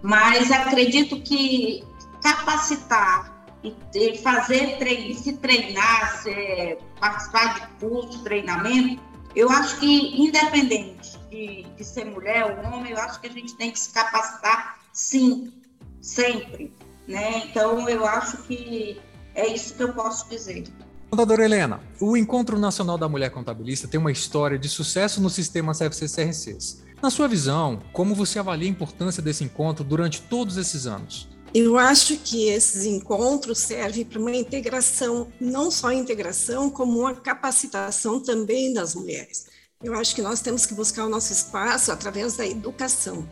Mas 0.03 0.51
acredito 0.51 1.21
que 1.21 1.85
capacitar 2.23 3.36
e 3.63 4.19
fazer 4.19 4.79
se 5.15 5.33
treinar, 5.35 6.23
se 6.23 6.79
participar 7.01 7.55
de 7.55 7.67
curso, 7.81 8.23
treinamento, 8.23 9.03
eu 9.35 9.51
acho 9.51 9.79
que 9.79 10.21
independente 10.21 11.19
de, 11.31 11.67
de 11.77 11.85
ser 11.85 12.07
mulher 12.07 12.45
ou 12.45 12.73
homem, 12.73 12.93
eu 12.93 12.99
acho 12.99 13.21
que 13.21 13.27
a 13.27 13.31
gente 13.31 13.55
tem 13.57 13.71
que 13.71 13.79
se 13.79 13.91
capacitar 13.91 14.79
sim, 14.93 15.53
sempre. 16.01 16.73
Né? 17.07 17.45
Então 17.47 17.89
eu 17.89 18.07
acho 18.07 18.39
que 18.45 19.01
é 19.35 19.47
isso 19.47 19.75
que 19.75 19.83
eu 19.83 19.93
posso 19.93 20.29
dizer. 20.29 20.65
Contadora 21.11 21.45
Helena, 21.45 21.81
o 22.01 22.17
Encontro 22.17 22.59
Nacional 22.59 22.99
da 22.99 23.09
Mulher 23.09 23.31
Contabilista 23.31 23.87
tem 23.87 24.01
uma 24.01 24.11
história 24.11 24.59
de 24.59 24.69
sucesso 24.69 25.21
no 25.21 25.31
sistema 25.31 25.73
CFC-CRCs. 25.73 26.83
Na 27.01 27.11
sua 27.11 27.29
visão, 27.29 27.81
como 27.93 28.15
você 28.15 28.39
avalia 28.39 28.69
a 28.69 28.71
importância 28.71 29.23
desse 29.23 29.45
encontro 29.45 29.85
durante 29.85 30.23
todos 30.23 30.57
esses 30.57 30.87
anos? 30.87 31.29
Eu 31.55 31.79
acho 31.79 32.19
que 32.19 32.49
esses 32.49 32.85
encontros 32.85 33.59
servem 33.59 34.05
para 34.05 34.19
uma 34.19 34.35
integração, 34.35 35.33
não 35.41 35.71
só 35.71 35.91
integração, 35.93 36.69
como 36.69 37.01
uma 37.01 37.15
capacitação 37.15 38.21
também 38.21 38.73
das 38.73 38.95
mulheres. 38.95 39.47
Eu 39.83 39.95
acho 39.95 40.15
que 40.15 40.23
nós 40.23 40.41
temos 40.41 40.67
que 40.67 40.75
buscar 40.75 41.05
o 41.05 41.09
nosso 41.09 41.33
espaço 41.33 41.93
através 41.93 42.37
da 42.37 42.47
educação. 42.47 43.29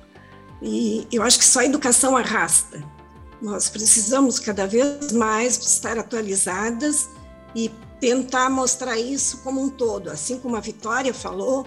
E 0.63 1.07
eu 1.13 1.23
acho 1.23 1.39
que 1.39 1.45
só 1.45 1.61
a 1.61 1.65
educação 1.65 2.17
arrasta. 2.17 2.83
Nós 3.43 3.69
precisamos 3.69 4.39
cada 4.39 4.67
vez 4.67 5.13
mais 5.13 5.59
estar 5.59 5.99
atualizadas 5.99 7.09
e 7.55 7.71
tentar 8.01 8.49
mostrar 8.49 8.99
isso 8.99 9.39
como 9.39 9.61
um 9.61 9.69
todo. 9.69 10.11
Assim 10.11 10.39
como 10.39 10.57
a 10.57 10.61
Vitória 10.61 11.13
falou, 11.13 11.67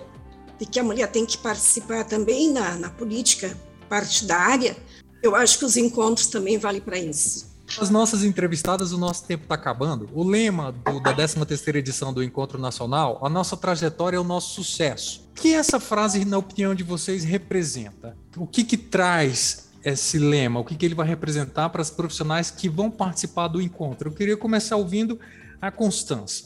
de 0.59 0.65
que 0.65 0.79
a 0.79 0.83
mulher 0.83 1.11
tem 1.11 1.25
que 1.25 1.37
participar 1.37 2.03
também 2.05 2.51
na, 2.51 2.75
na 2.75 2.89
política 2.89 3.55
partidária, 3.87 4.75
eu 5.21 5.35
acho 5.35 5.59
que 5.59 5.65
os 5.65 5.77
encontros 5.77 6.27
também 6.27 6.57
valem 6.57 6.81
para 6.81 6.97
isso. 6.97 7.57
As 7.79 7.89
nossas 7.89 8.23
entrevistadas, 8.23 8.93
o 8.93 8.97
nosso 8.97 9.25
tempo 9.25 9.43
está 9.43 9.55
acabando. 9.55 10.09
O 10.13 10.23
lema 10.23 10.71
do, 10.71 11.01
da 11.01 11.13
13ª 11.13 11.75
edição 11.75 12.13
do 12.13 12.23
Encontro 12.23 12.57
Nacional, 12.57 13.19
a 13.21 13.29
nossa 13.29 13.57
trajetória 13.57 14.15
é 14.15 14.19
o 14.19 14.23
nosso 14.23 14.55
sucesso. 14.55 15.27
O 15.31 15.41
que 15.41 15.53
essa 15.53 15.79
frase, 15.79 16.23
na 16.23 16.37
opinião 16.37 16.73
de 16.73 16.83
vocês, 16.83 17.23
representa? 17.23 18.17
O 18.37 18.47
que, 18.47 18.63
que 18.63 18.77
traz 18.77 19.69
esse 19.83 20.17
lema? 20.17 20.61
O 20.61 20.63
que, 20.63 20.75
que 20.75 20.85
ele 20.85 20.95
vai 20.95 21.07
representar 21.07 21.69
para 21.69 21.81
as 21.81 21.91
profissionais 21.91 22.49
que 22.49 22.69
vão 22.69 22.89
participar 22.89 23.49
do 23.49 23.61
encontro? 23.61 24.09
Eu 24.09 24.13
queria 24.13 24.37
começar 24.37 24.77
ouvindo 24.77 25.19
a 25.61 25.69
Constança. 25.69 26.45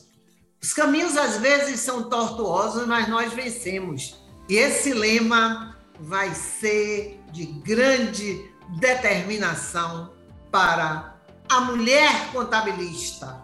Os 0.61 0.73
caminhos 0.73 1.15
às 1.17 1.37
vezes 1.37 1.79
são 1.79 2.09
tortuosos, 2.09 2.87
mas 2.87 3.07
nós 3.07 3.31
vencemos. 3.31 4.15
E 4.49 4.55
esse 4.55 4.93
lema 4.93 5.77
vai 5.99 6.33
ser 6.33 7.19
de 7.31 7.45
grande 7.45 8.50
determinação 8.79 10.13
para 10.51 11.15
a 11.49 11.61
mulher 11.61 12.31
contabilista. 12.31 13.43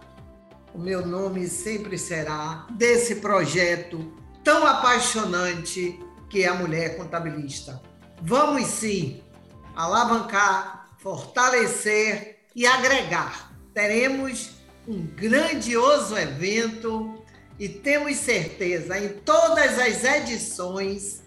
O 0.73 0.79
meu 0.79 1.05
nome 1.05 1.47
sempre 1.47 1.97
será 1.97 2.67
desse 2.71 3.15
projeto 3.15 4.13
tão 4.43 4.65
apaixonante 4.65 5.99
que 6.29 6.43
é 6.43 6.47
a 6.47 6.53
mulher 6.53 6.97
contabilista. 6.97 7.81
Vamos 8.21 8.65
sim 8.65 9.21
alavancar, 9.75 10.87
fortalecer 10.97 12.39
e 12.55 12.65
agregar. 12.65 13.51
Teremos 13.73 14.51
um 14.87 15.05
grandioso 15.05 16.17
evento 16.17 17.23
e 17.59 17.67
temos 17.67 18.17
certeza, 18.17 18.97
em 18.99 19.09
todas 19.09 19.79
as 19.79 20.03
edições, 20.03 21.23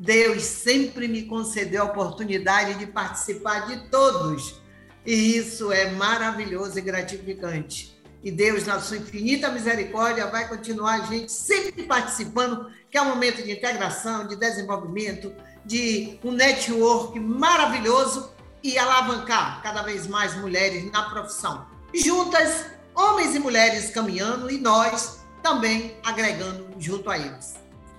Deus 0.00 0.44
sempre 0.44 1.08
me 1.08 1.24
concedeu 1.24 1.82
a 1.82 1.86
oportunidade 1.86 2.78
de 2.78 2.86
participar 2.86 3.66
de 3.66 3.90
todos. 3.90 4.62
E 5.04 5.36
isso 5.36 5.72
é 5.72 5.90
maravilhoso 5.90 6.78
e 6.78 6.82
gratificante. 6.82 7.98
e 8.22 8.30
Deus, 8.30 8.64
na 8.64 8.80
sua 8.80 8.96
infinita 8.96 9.48
misericórdia, 9.48 10.26
vai 10.28 10.46
continuar 10.48 11.00
a 11.00 11.04
gente 11.06 11.32
sempre 11.32 11.82
participando, 11.82 12.70
que 12.88 12.96
é 12.96 13.02
um 13.02 13.08
momento 13.08 13.42
de 13.42 13.50
integração, 13.50 14.26
de 14.28 14.36
desenvolvimento, 14.36 15.34
de 15.64 16.18
um 16.22 16.30
network 16.30 17.18
maravilhoso 17.18 18.30
e 18.62 18.78
alavancar 18.78 19.62
cada 19.62 19.82
vez 19.82 20.06
mais 20.06 20.36
mulheres 20.36 20.90
na 20.92 21.10
profissão. 21.10 21.66
Juntas, 21.92 22.66
homens 22.94 23.34
e 23.34 23.40
mulheres 23.40 23.90
caminhando 23.90 24.48
e 24.48 24.58
nós 24.58 25.20
também 25.42 25.96
agregando 26.04 26.68
junto 26.78 27.10
a 27.10 27.18
eles. 27.18 27.54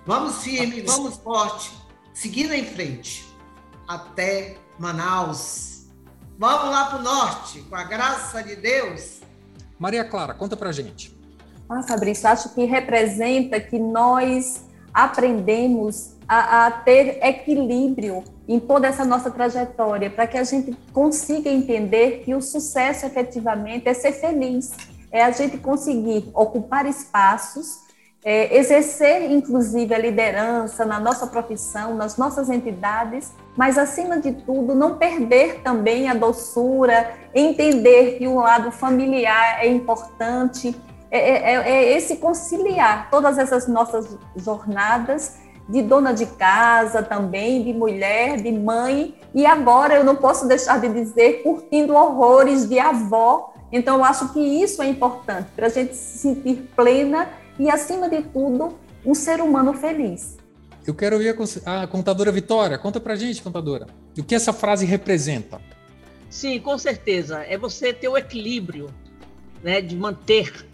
Vamos 0.05 0.43
firme, 0.43 0.81
vamos 0.81 1.17
forte, 1.17 1.71
seguindo 2.13 2.53
em 2.53 2.65
frente 2.65 3.25
até 3.87 4.57
Manaus. 4.77 5.87
Vamos 6.37 6.69
lá 6.71 6.85
para 6.85 6.99
o 6.99 7.03
norte, 7.03 7.61
com 7.63 7.75
a 7.75 7.83
graça 7.83 8.41
de 8.41 8.55
Deus. 8.55 9.19
Maria 9.77 10.05
Clara, 10.05 10.33
conta 10.33 10.55
para 10.55 10.71
gente. 10.71 11.17
Ah, 11.69 11.83
Fabrício, 11.83 12.27
acho 12.27 12.53
que 12.53 12.65
representa 12.65 13.59
que 13.59 13.77
nós 13.77 14.63
aprendemos 14.93 16.15
a, 16.27 16.67
a 16.67 16.71
ter 16.71 17.19
equilíbrio 17.23 18.23
em 18.47 18.59
toda 18.59 18.87
essa 18.87 19.05
nossa 19.05 19.29
trajetória, 19.29 20.09
para 20.09 20.27
que 20.27 20.37
a 20.37 20.43
gente 20.43 20.77
consiga 20.91 21.49
entender 21.49 22.23
que 22.23 22.33
o 22.33 22.41
sucesso 22.41 23.05
efetivamente 23.05 23.87
é 23.87 23.93
ser 23.93 24.13
feliz, 24.13 24.71
é 25.11 25.23
a 25.23 25.31
gente 25.31 25.57
conseguir 25.57 26.29
ocupar 26.33 26.85
espaços, 26.85 27.81
é, 28.23 28.57
exercer 28.57 29.31
inclusive 29.31 29.93
a 29.93 29.97
liderança 29.97 30.85
na 30.85 30.99
nossa 30.99 31.27
profissão, 31.27 31.95
nas 31.95 32.17
nossas 32.17 32.49
entidades, 32.49 33.33
mas 33.55 33.77
acima 33.77 34.19
de 34.19 34.33
tudo 34.33 34.75
não 34.75 34.97
perder 34.97 35.61
também 35.61 36.09
a 36.09 36.13
doçura, 36.13 37.13
entender 37.33 38.17
que 38.17 38.27
o 38.27 38.35
lado 38.35 38.71
familiar 38.71 39.63
é 39.63 39.67
importante, 39.67 40.75
é, 41.09 41.19
é, 41.19 41.69
é 41.69 41.97
esse 41.97 42.17
conciliar 42.17 43.09
todas 43.09 43.37
essas 43.37 43.67
nossas 43.67 44.17
jornadas 44.35 45.37
de 45.67 45.83
dona 45.83 46.11
de 46.13 46.25
casa 46.25 47.03
também, 47.03 47.63
de 47.63 47.73
mulher, 47.73 48.37
de 48.37 48.51
mãe, 48.51 49.15
e 49.33 49.45
agora 49.45 49.93
eu 49.93 50.03
não 50.03 50.15
posso 50.15 50.47
deixar 50.47 50.79
de 50.79 50.89
dizer 50.89 51.43
curtindo 51.43 51.93
horrores 51.93 52.67
de 52.67 52.79
avó. 52.79 53.53
Então, 53.71 53.97
eu 53.97 54.03
acho 54.03 54.33
que 54.33 54.39
isso 54.39 54.81
é 54.81 54.87
importante 54.87 55.47
para 55.55 55.67
a 55.67 55.69
gente 55.69 55.95
se 55.95 56.17
sentir 56.17 56.67
plena 56.75 57.29
e, 57.59 57.69
acima 57.69 58.09
de 58.09 58.21
tudo, 58.23 58.79
um 59.05 59.13
ser 59.13 59.41
humano 59.41 59.73
feliz. 59.73 60.37
Eu 60.87 60.95
quero 60.95 61.17
ouvir 61.17 61.35
a 61.65 61.85
contadora 61.85 62.31
Vitória. 62.31 62.77
Conta 62.77 62.99
para 62.99 63.13
a 63.13 63.15
gente, 63.15 63.43
contadora, 63.43 63.85
o 64.17 64.23
que 64.23 64.33
essa 64.33 64.53
frase 64.53 64.85
representa. 64.85 65.61
Sim, 66.29 66.59
com 66.59 66.77
certeza. 66.77 67.43
É 67.43 67.57
você 67.57 67.93
ter 67.93 68.07
o 68.07 68.17
equilíbrio 68.17 68.89
né, 69.61 69.81
de 69.81 69.95
manter 69.95 70.65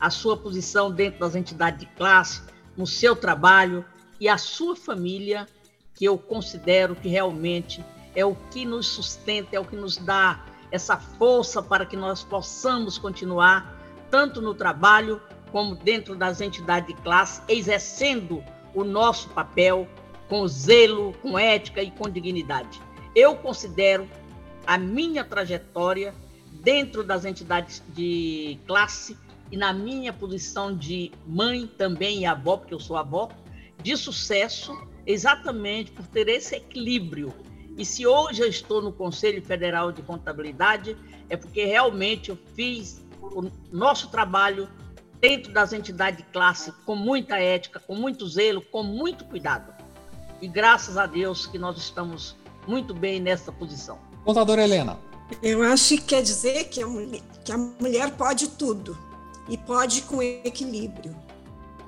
a 0.00 0.10
sua 0.10 0.36
posição 0.36 0.90
dentro 0.90 1.20
das 1.20 1.34
entidades 1.34 1.80
de 1.80 1.86
classe, 1.94 2.42
no 2.76 2.86
seu 2.86 3.14
trabalho, 3.14 3.84
e 4.20 4.28
a 4.28 4.36
sua 4.36 4.74
família, 4.74 5.46
que 5.94 6.04
eu 6.04 6.18
considero 6.18 6.94
que 6.96 7.08
realmente 7.08 7.84
é 8.14 8.24
o 8.24 8.34
que 8.50 8.64
nos 8.64 8.86
sustenta, 8.86 9.56
é 9.56 9.60
o 9.60 9.64
que 9.64 9.76
nos 9.76 9.96
dá 9.96 10.44
essa 10.70 10.96
força 10.96 11.62
para 11.62 11.86
que 11.86 11.96
nós 11.96 12.24
possamos 12.24 12.98
continuar, 12.98 13.80
tanto 14.10 14.42
no 14.42 14.54
trabalho 14.54 15.20
como 15.54 15.76
dentro 15.76 16.16
das 16.16 16.40
entidades 16.40 16.88
de 16.88 17.00
classe, 17.00 17.40
exercendo 17.46 18.42
o 18.74 18.82
nosso 18.82 19.28
papel 19.28 19.86
com 20.28 20.48
zelo, 20.48 21.12
com 21.22 21.38
ética 21.38 21.80
e 21.80 21.92
com 21.92 22.10
dignidade. 22.10 22.82
Eu 23.14 23.36
considero 23.36 24.04
a 24.66 24.76
minha 24.76 25.22
trajetória 25.22 26.12
dentro 26.50 27.04
das 27.04 27.24
entidades 27.24 27.80
de 27.90 28.58
classe 28.66 29.16
e 29.52 29.56
na 29.56 29.72
minha 29.72 30.12
posição 30.12 30.76
de 30.76 31.12
mãe 31.24 31.68
também 31.68 32.22
e 32.22 32.26
avó, 32.26 32.56
porque 32.56 32.74
eu 32.74 32.80
sou 32.80 32.96
avó, 32.96 33.30
de 33.80 33.96
sucesso 33.96 34.76
exatamente 35.06 35.92
por 35.92 36.04
ter 36.08 36.26
esse 36.26 36.56
equilíbrio. 36.56 37.32
E 37.78 37.84
se 37.84 38.04
hoje 38.04 38.42
eu 38.42 38.48
estou 38.48 38.82
no 38.82 38.92
Conselho 38.92 39.40
Federal 39.40 39.92
de 39.92 40.02
Contabilidade, 40.02 40.96
é 41.30 41.36
porque 41.36 41.64
realmente 41.64 42.30
eu 42.30 42.38
fiz 42.56 43.06
o 43.22 43.48
nosso 43.70 44.10
trabalho 44.10 44.68
dentro 45.24 45.50
das 45.54 45.72
entidades 45.72 46.18
de 46.18 46.24
classe 46.30 46.70
com 46.84 46.94
muita 46.94 47.38
ética, 47.38 47.80
com 47.80 47.94
muito 47.94 48.28
zelo, 48.28 48.60
com 48.60 48.82
muito 48.82 49.24
cuidado. 49.24 49.72
E 50.42 50.46
graças 50.46 50.98
a 50.98 51.06
Deus 51.06 51.46
que 51.46 51.58
nós 51.58 51.78
estamos 51.78 52.36
muito 52.66 52.92
bem 52.92 53.20
nessa 53.20 53.50
posição. 53.50 53.98
Contadora 54.22 54.62
Helena. 54.62 54.98
Eu 55.42 55.62
acho 55.62 55.96
que 55.96 56.02
quer 56.02 56.22
dizer 56.22 56.64
que 56.64 56.82
a 56.82 56.86
mulher, 56.86 57.22
que 57.42 57.50
a 57.50 57.56
mulher 57.56 58.10
pode 58.10 58.48
tudo 58.48 58.98
e 59.48 59.56
pode 59.56 60.02
com 60.02 60.22
equilíbrio. 60.22 61.16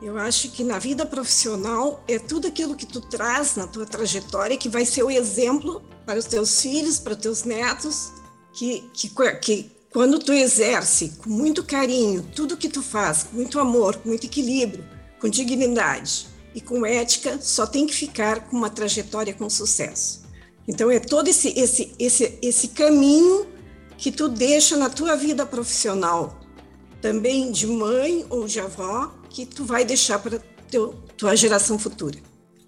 Eu 0.00 0.16
acho 0.16 0.50
que 0.50 0.64
na 0.64 0.78
vida 0.78 1.04
profissional 1.04 2.02
é 2.08 2.18
tudo 2.18 2.48
aquilo 2.48 2.74
que 2.74 2.86
tu 2.86 3.02
traz 3.02 3.54
na 3.54 3.66
tua 3.66 3.84
trajetória 3.84 4.56
que 4.56 4.70
vai 4.70 4.86
ser 4.86 5.02
o 5.02 5.10
exemplo 5.10 5.82
para 6.06 6.18
os 6.18 6.24
teus 6.24 6.62
filhos, 6.62 6.98
para 6.98 7.12
os 7.12 7.18
teus 7.18 7.44
netos, 7.44 8.12
que, 8.54 8.90
que, 8.94 9.10
que 9.40 9.75
quando 9.96 10.18
tu 10.18 10.30
exerce 10.30 11.14
com 11.24 11.30
muito 11.30 11.64
carinho 11.64 12.22
tudo 12.22 12.54
que 12.54 12.68
tu 12.68 12.82
faz, 12.82 13.22
com 13.22 13.34
muito 13.34 13.58
amor, 13.58 13.96
com 13.96 14.10
muito 14.10 14.26
equilíbrio, 14.26 14.84
com 15.18 15.26
dignidade 15.26 16.26
e 16.54 16.60
com 16.60 16.84
ética, 16.84 17.38
só 17.40 17.66
tem 17.66 17.86
que 17.86 17.94
ficar 17.94 18.40
com 18.40 18.58
uma 18.58 18.68
trajetória 18.68 19.32
com 19.32 19.48
sucesso. 19.48 20.20
Então 20.68 20.90
é 20.90 21.00
todo 21.00 21.28
esse 21.28 21.48
esse 21.58 21.94
esse 21.98 22.38
esse 22.42 22.68
caminho 22.68 23.46
que 23.96 24.12
tu 24.12 24.28
deixa 24.28 24.76
na 24.76 24.90
tua 24.90 25.16
vida 25.16 25.46
profissional, 25.46 26.40
também 27.00 27.50
de 27.50 27.66
mãe 27.66 28.26
ou 28.28 28.46
de 28.46 28.60
avó, 28.60 29.14
que 29.30 29.46
tu 29.46 29.64
vai 29.64 29.82
deixar 29.82 30.18
para 30.18 30.42
tua 31.16 31.34
geração 31.34 31.78
futura. 31.78 32.18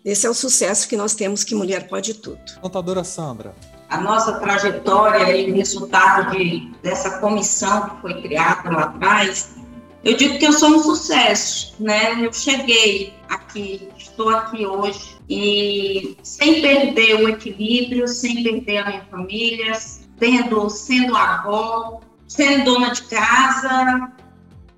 Esse 0.02 0.26
é 0.26 0.30
o 0.30 0.34
sucesso 0.34 0.88
que 0.88 0.96
nós 0.96 1.14
temos 1.14 1.44
que 1.44 1.54
mulher 1.54 1.88
pode 1.88 2.14
tudo. 2.14 2.40
Contadora 2.62 3.04
Sandra. 3.04 3.54
A 3.88 4.00
nossa 4.00 4.34
trajetória 4.34 5.34
e 5.34 5.50
o 5.50 5.54
resultado 5.54 6.36
de, 6.36 6.70
dessa 6.82 7.18
comissão 7.20 7.88
que 7.88 8.00
foi 8.02 8.22
criada 8.22 8.70
lá 8.70 8.82
atrás, 8.82 9.56
eu 10.04 10.16
digo 10.16 10.38
que 10.38 10.46
eu 10.46 10.52
sou 10.52 10.70
um 10.70 10.82
sucesso, 10.82 11.74
né? 11.80 12.24
Eu 12.24 12.32
cheguei 12.32 13.14
aqui, 13.28 13.88
estou 13.96 14.28
aqui 14.28 14.66
hoje 14.66 15.16
e 15.28 16.16
sem 16.22 16.60
perder 16.60 17.24
o 17.24 17.28
equilíbrio, 17.28 18.06
sem 18.06 18.42
perder 18.42 18.78
a 18.78 18.86
minha 18.86 19.04
família, 19.10 19.72
tendo, 20.18 20.68
sendo 20.68 21.16
avó, 21.16 22.00
sendo 22.26 22.64
dona 22.64 22.90
de 22.90 23.02
casa, 23.02 24.12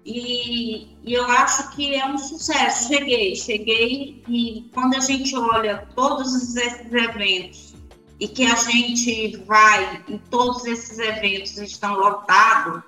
e, 0.05 0.97
e, 1.05 1.13
eu 1.13 1.25
acho 1.27 1.71
que 1.73 1.95
é 1.95 2.07
um 2.07 2.17
sucesso. 2.17 2.89
Cheguei, 2.89 3.37
cheguei 3.37 4.23
e 4.29 4.71
quando 4.73 4.97
a 4.97 5.01
gente 5.01 5.37
olha 5.37 5.87
todos 5.95 6.57
esses 6.57 6.93
eventos 6.93 7.70
e 8.21 8.29
que 8.29 8.45
a 8.45 8.55
gente 8.55 9.39
vai 9.47 10.05
em 10.07 10.19
todos 10.19 10.67
esses 10.67 10.99
eventos 10.99 11.57
estão 11.57 11.95
lotados, 11.95 12.83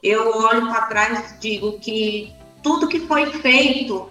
eu 0.00 0.30
olho 0.38 0.68
para 0.68 0.86
trás 0.86 1.32
e 1.32 1.38
digo 1.40 1.78
que 1.80 2.32
tudo 2.62 2.86
que 2.86 3.00
foi 3.00 3.26
feito 3.26 4.08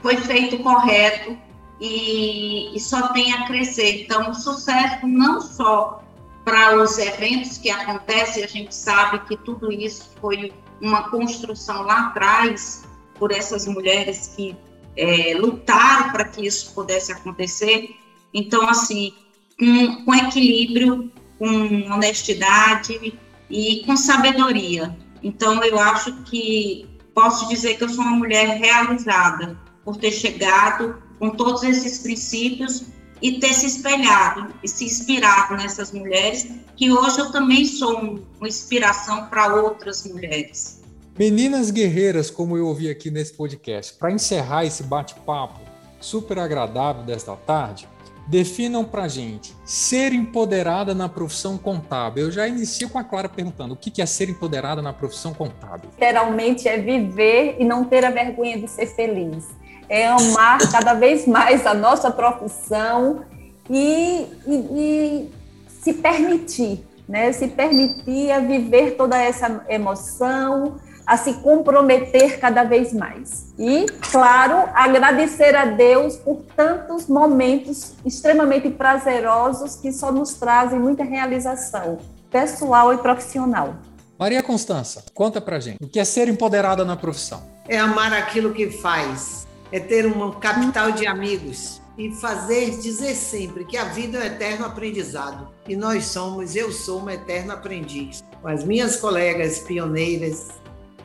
foi 0.00 0.18
feito 0.18 0.58
correto 0.58 1.36
e, 1.80 2.76
e 2.76 2.78
só 2.78 3.08
tem 3.08 3.32
a 3.32 3.46
crescer. 3.46 4.02
Então, 4.02 4.32
sucesso 4.34 5.06
não 5.06 5.40
só 5.40 6.02
para 6.44 6.80
os 6.80 6.96
eventos 6.98 7.58
que 7.58 7.70
acontecem, 7.70 8.44
a 8.44 8.46
gente 8.46 8.74
sabe 8.74 9.18
que 9.20 9.36
tudo 9.36 9.72
isso 9.72 10.10
foi 10.20 10.52
uma 10.80 11.08
construção 11.08 11.82
lá 11.82 12.08
atrás 12.08 12.84
por 13.18 13.32
essas 13.32 13.66
mulheres 13.66 14.32
que 14.36 14.54
é, 14.96 15.34
lutaram 15.34 16.12
para 16.12 16.24
que 16.24 16.46
isso 16.46 16.72
pudesse 16.72 17.10
acontecer. 17.12 17.96
Então, 18.32 18.68
assim, 18.68 19.12
com, 19.58 20.04
com 20.04 20.14
equilíbrio, 20.14 21.10
com 21.38 21.46
honestidade 21.92 23.18
e 23.50 23.82
com 23.86 23.96
sabedoria. 23.96 24.96
Então, 25.22 25.62
eu 25.64 25.78
acho 25.78 26.12
que 26.24 26.86
posso 27.14 27.48
dizer 27.48 27.76
que 27.76 27.84
eu 27.84 27.88
sou 27.88 28.04
uma 28.04 28.16
mulher 28.16 28.58
realizada 28.58 29.58
por 29.84 29.96
ter 29.96 30.10
chegado 30.10 31.02
com 31.18 31.30
todos 31.30 31.62
esses 31.62 31.98
princípios 31.98 32.84
e 33.22 33.40
ter 33.40 33.54
se 33.54 33.66
espelhado 33.66 34.52
e 34.62 34.68
se 34.68 34.84
inspirado 34.84 35.56
nessas 35.56 35.90
mulheres, 35.92 36.46
que 36.76 36.92
hoje 36.92 37.18
eu 37.18 37.32
também 37.32 37.64
sou 37.64 38.20
uma 38.38 38.48
inspiração 38.48 39.26
para 39.26 39.54
outras 39.54 40.04
mulheres. 40.04 40.82
Meninas 41.18 41.70
guerreiras, 41.70 42.30
como 42.30 42.58
eu 42.58 42.66
ouvi 42.66 42.90
aqui 42.90 43.10
nesse 43.10 43.32
podcast, 43.32 43.94
para 43.94 44.12
encerrar 44.12 44.66
esse 44.66 44.82
bate-papo 44.82 45.60
super 45.98 46.38
agradável 46.38 47.04
desta 47.04 47.34
tarde, 47.34 47.88
definam 48.26 48.84
para 48.84 49.06
gente 49.08 49.54
ser 49.64 50.12
empoderada 50.12 50.94
na 50.94 51.08
profissão 51.08 51.56
contábil. 51.56 52.24
Eu 52.24 52.32
já 52.32 52.46
inicio 52.46 52.88
com 52.88 52.98
a 52.98 53.04
Clara 53.04 53.28
perguntando 53.28 53.74
o 53.74 53.76
que 53.76 54.02
é 54.02 54.06
ser 54.06 54.28
empoderada 54.28 54.82
na 54.82 54.92
profissão 54.92 55.32
contábil. 55.32 55.90
Literalmente 55.92 56.68
é 56.68 56.78
viver 56.78 57.56
e 57.58 57.64
não 57.64 57.84
ter 57.84 58.04
a 58.04 58.10
vergonha 58.10 58.58
de 58.58 58.68
ser 58.68 58.86
feliz 58.86 59.44
é 59.88 60.06
amar 60.06 60.58
cada 60.70 60.94
vez 60.94 61.26
mais 61.26 61.66
a 61.66 61.74
nossa 61.74 62.10
profissão 62.10 63.24
e, 63.68 64.26
e, 64.46 64.54
e 64.54 65.32
se 65.68 65.94
permitir, 65.94 66.84
né? 67.08 67.32
Se 67.32 67.48
permitir 67.48 68.30
a 68.30 68.40
viver 68.40 68.96
toda 68.96 69.20
essa 69.20 69.64
emoção, 69.68 70.76
a 71.06 71.16
se 71.16 71.34
comprometer 71.34 72.40
cada 72.40 72.64
vez 72.64 72.92
mais. 72.92 73.54
E, 73.58 73.86
claro, 74.10 74.68
agradecer 74.74 75.54
a 75.54 75.64
Deus 75.64 76.16
por 76.16 76.42
tantos 76.56 77.06
momentos 77.06 77.94
extremamente 78.04 78.68
prazerosos 78.68 79.76
que 79.76 79.92
só 79.92 80.10
nos 80.10 80.34
trazem 80.34 80.78
muita 80.78 81.04
realização 81.04 81.98
pessoal 82.30 82.92
e 82.92 82.98
profissional. 82.98 83.76
Maria 84.18 84.42
Constança, 84.42 85.04
conta 85.14 85.40
pra 85.40 85.60
gente, 85.60 85.78
o 85.82 85.88
que 85.88 86.00
é 86.00 86.04
ser 86.04 86.28
empoderada 86.28 86.84
na 86.84 86.96
profissão? 86.96 87.42
É 87.68 87.78
amar 87.78 88.12
aquilo 88.12 88.52
que 88.52 88.70
faz, 88.70 89.46
é 89.70 89.78
ter 89.78 90.06
um 90.06 90.30
capital 90.32 90.90
de 90.90 91.06
amigos 91.06 91.80
e 91.98 92.10
fazer 92.12 92.78
dizer 92.78 93.14
sempre 93.14 93.64
que 93.64 93.76
a 93.76 93.84
vida 93.84 94.18
é 94.18 94.22
um 94.22 94.24
eterno 94.24 94.66
aprendizado. 94.66 95.48
E 95.68 95.76
nós 95.76 96.06
somos, 96.06 96.54
eu 96.54 96.70
sou 96.70 96.98
uma 97.00 97.14
eterna 97.14 97.54
aprendiz. 97.54 98.22
Com 98.42 98.48
as 98.48 98.64
minhas 98.64 98.96
colegas 98.96 99.60
pioneiras, 99.60 100.48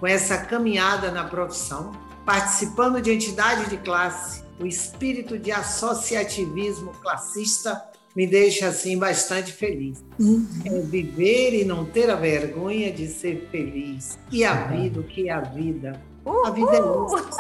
com 0.02 0.08
essa 0.08 0.36
caminhada 0.40 1.12
na 1.12 1.26
profissão, 1.26 1.92
participando 2.26 3.00
de 3.00 3.12
entidade 3.12 3.70
de 3.70 3.78
classe, 3.78 4.44
o 4.60 4.66
espírito 4.66 5.38
de 5.38 5.52
associativismo 5.52 6.92
classista 7.04 7.80
me 8.16 8.26
deixa 8.26 8.68
assim 8.68 8.98
bastante 8.98 9.54
feliz. 9.54 10.04
Uhum. 10.20 10.48
É 10.66 10.80
viver 10.80 11.62
e 11.62 11.64
não 11.64 11.86
ter 11.86 12.10
a 12.10 12.16
vergonha 12.16 12.92
de 12.92 13.08
ser 13.08 13.48
feliz. 13.52 14.18
E 14.32 14.44
a 14.44 14.56
vida, 14.66 15.00
o 15.00 15.04
que 15.04 15.30
é 15.30 15.34
a 15.34 15.42
vida? 15.42 16.02
Uhul. 16.26 16.48
A 16.48 16.50
vida 16.50 16.72
é 16.72 16.80
isso. 16.80 17.38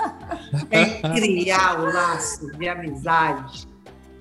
É 0.69 1.15
criar 1.15 1.81
o 1.81 1.91
laço 1.91 2.45
de 2.45 2.69
amizade. 2.69 3.67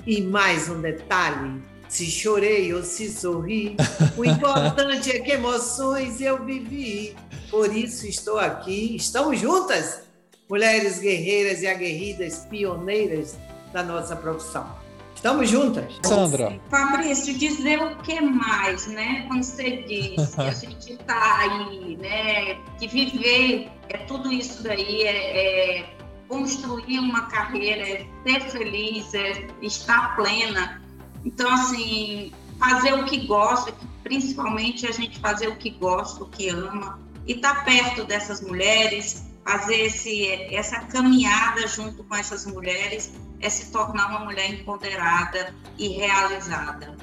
E 0.06 0.22
mais 0.22 0.66
um 0.70 0.80
detalhe: 0.80 1.62
se 1.90 2.06
chorei 2.06 2.72
ou 2.72 2.82
se 2.82 3.10
sorri, 3.10 3.76
o 4.16 4.24
importante 4.24 5.10
é 5.10 5.20
que 5.20 5.32
emoções 5.32 6.22
eu 6.22 6.42
vivi. 6.42 7.14
Por 7.50 7.74
isso 7.74 8.06
estou 8.06 8.38
aqui. 8.38 8.94
Estamos 8.94 9.40
juntas, 9.40 10.02
mulheres 10.48 11.00
guerreiras 11.00 11.62
e 11.62 11.66
aguerridas, 11.66 12.46
pioneiras 12.48 13.36
da 13.72 13.82
nossa 13.82 14.14
profissão. 14.14 14.78
Estamos 15.14 15.50
juntas. 15.50 15.84
Sandra. 16.02 16.58
Fabrício, 16.70 17.36
dizer 17.36 17.82
o 17.82 17.96
que 17.96 18.20
mais, 18.20 18.86
né? 18.86 19.26
Quando 19.28 19.42
você 19.42 19.82
diz 19.82 20.34
que 20.34 20.40
a 20.40 20.52
gente 20.52 20.92
está 20.92 21.38
aí, 21.40 21.96
né? 21.96 22.54
Que 22.78 22.86
viver 22.86 23.68
é 23.90 23.98
tudo 23.98 24.32
isso 24.32 24.62
daí, 24.62 25.02
é, 25.02 25.80
é 25.80 25.94
construir 26.28 27.00
uma 27.00 27.26
carreira, 27.26 27.82
é 27.86 28.06
ser 28.24 28.40
feliz, 28.50 29.12
é 29.12 29.46
estar 29.60 30.16
plena. 30.16 30.80
Então, 31.24 31.52
assim, 31.52 32.32
fazer 32.58 32.94
o 32.94 33.04
que 33.04 33.26
gosta, 33.26 33.74
principalmente 34.02 34.86
a 34.86 34.92
gente 34.92 35.18
fazer 35.18 35.48
o 35.48 35.56
que 35.56 35.70
gosta, 35.70 36.22
o 36.22 36.28
que 36.28 36.48
ama, 36.48 36.98
e 37.30 37.34
estar 37.34 37.54
tá 37.54 37.64
perto 37.64 38.04
dessas 38.04 38.40
mulheres, 38.40 39.22
fazer 39.44 39.86
esse, 39.86 40.26
essa 40.52 40.80
caminhada 40.80 41.64
junto 41.68 42.02
com 42.02 42.16
essas 42.16 42.44
mulheres 42.44 43.12
é 43.40 43.48
se 43.48 43.66
tornar 43.66 44.08
uma 44.08 44.24
mulher 44.24 44.52
empoderada 44.52 45.54
e 45.78 45.86
realizada. 45.90 46.96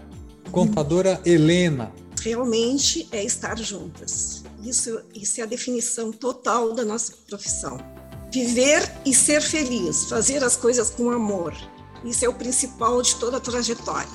Contadora 0.51 1.21
Helena. 1.25 1.93
Realmente 2.21 3.07
é 3.13 3.23
estar 3.23 3.57
juntas. 3.57 4.43
Isso, 4.61 5.01
isso 5.15 5.39
é 5.39 5.43
a 5.45 5.47
definição 5.47 6.11
total 6.11 6.73
da 6.73 6.83
nossa 6.83 7.13
profissão. 7.25 7.77
Viver 8.29 8.81
e 9.05 9.15
ser 9.15 9.41
feliz, 9.41 10.09
fazer 10.09 10.43
as 10.43 10.57
coisas 10.57 10.89
com 10.89 11.09
amor. 11.09 11.55
Isso 12.03 12.25
é 12.25 12.27
o 12.27 12.33
principal 12.33 13.01
de 13.01 13.15
toda 13.15 13.37
a 13.37 13.39
trajetória. 13.39 14.09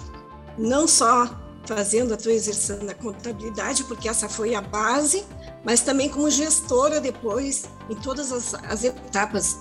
Não 0.59 0.87
só 0.87 1.42
fazendo 1.67 2.13
a 2.15 2.17
tua 2.17 2.33
exercendo 2.33 2.91
a 2.91 2.95
contabilidade, 2.95 3.85
porque 3.85 4.09
essa 4.09 4.29
foi 4.29 4.55
a 4.55 4.61
base, 4.61 5.25
mas 5.65 5.81
também 5.81 6.09
como 6.09 6.29
gestora 6.31 7.01
depois, 7.01 7.65
em 7.89 7.95
todas 7.95 8.33
as, 8.33 8.55
as 8.55 8.85
etapas 8.85 9.57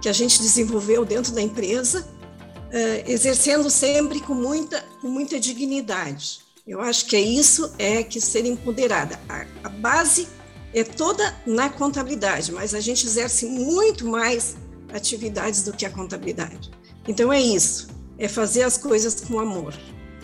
que 0.00 0.08
a 0.08 0.12
gente 0.12 0.40
desenvolveu 0.40 1.04
dentro 1.04 1.32
da 1.32 1.40
empresa, 1.40 2.00
uh, 2.00 3.10
exercendo 3.10 3.70
sempre 3.70 4.20
com 4.20 4.34
muita, 4.34 4.84
com 5.00 5.08
muita 5.08 5.38
dignidade. 5.38 6.40
Eu 6.66 6.80
acho 6.80 7.06
que 7.06 7.16
é 7.16 7.20
isso 7.20 7.72
é 7.78 8.02
que 8.02 8.20
ser 8.20 8.44
empoderada. 8.46 9.20
A, 9.28 9.46
a 9.64 9.68
base 9.68 10.26
é 10.72 10.82
toda 10.82 11.34
na 11.46 11.68
contabilidade, 11.70 12.50
mas 12.52 12.74
a 12.74 12.80
gente 12.80 13.06
exerce 13.06 13.46
muito 13.46 14.06
mais 14.06 14.56
atividades 14.92 15.62
do 15.62 15.72
que 15.72 15.86
a 15.86 15.90
contabilidade. 15.90 16.70
Então 17.06 17.32
é 17.32 17.40
isso, 17.40 17.88
é 18.18 18.26
fazer 18.26 18.62
as 18.62 18.76
coisas 18.76 19.20
com 19.20 19.38
amor 19.38 19.74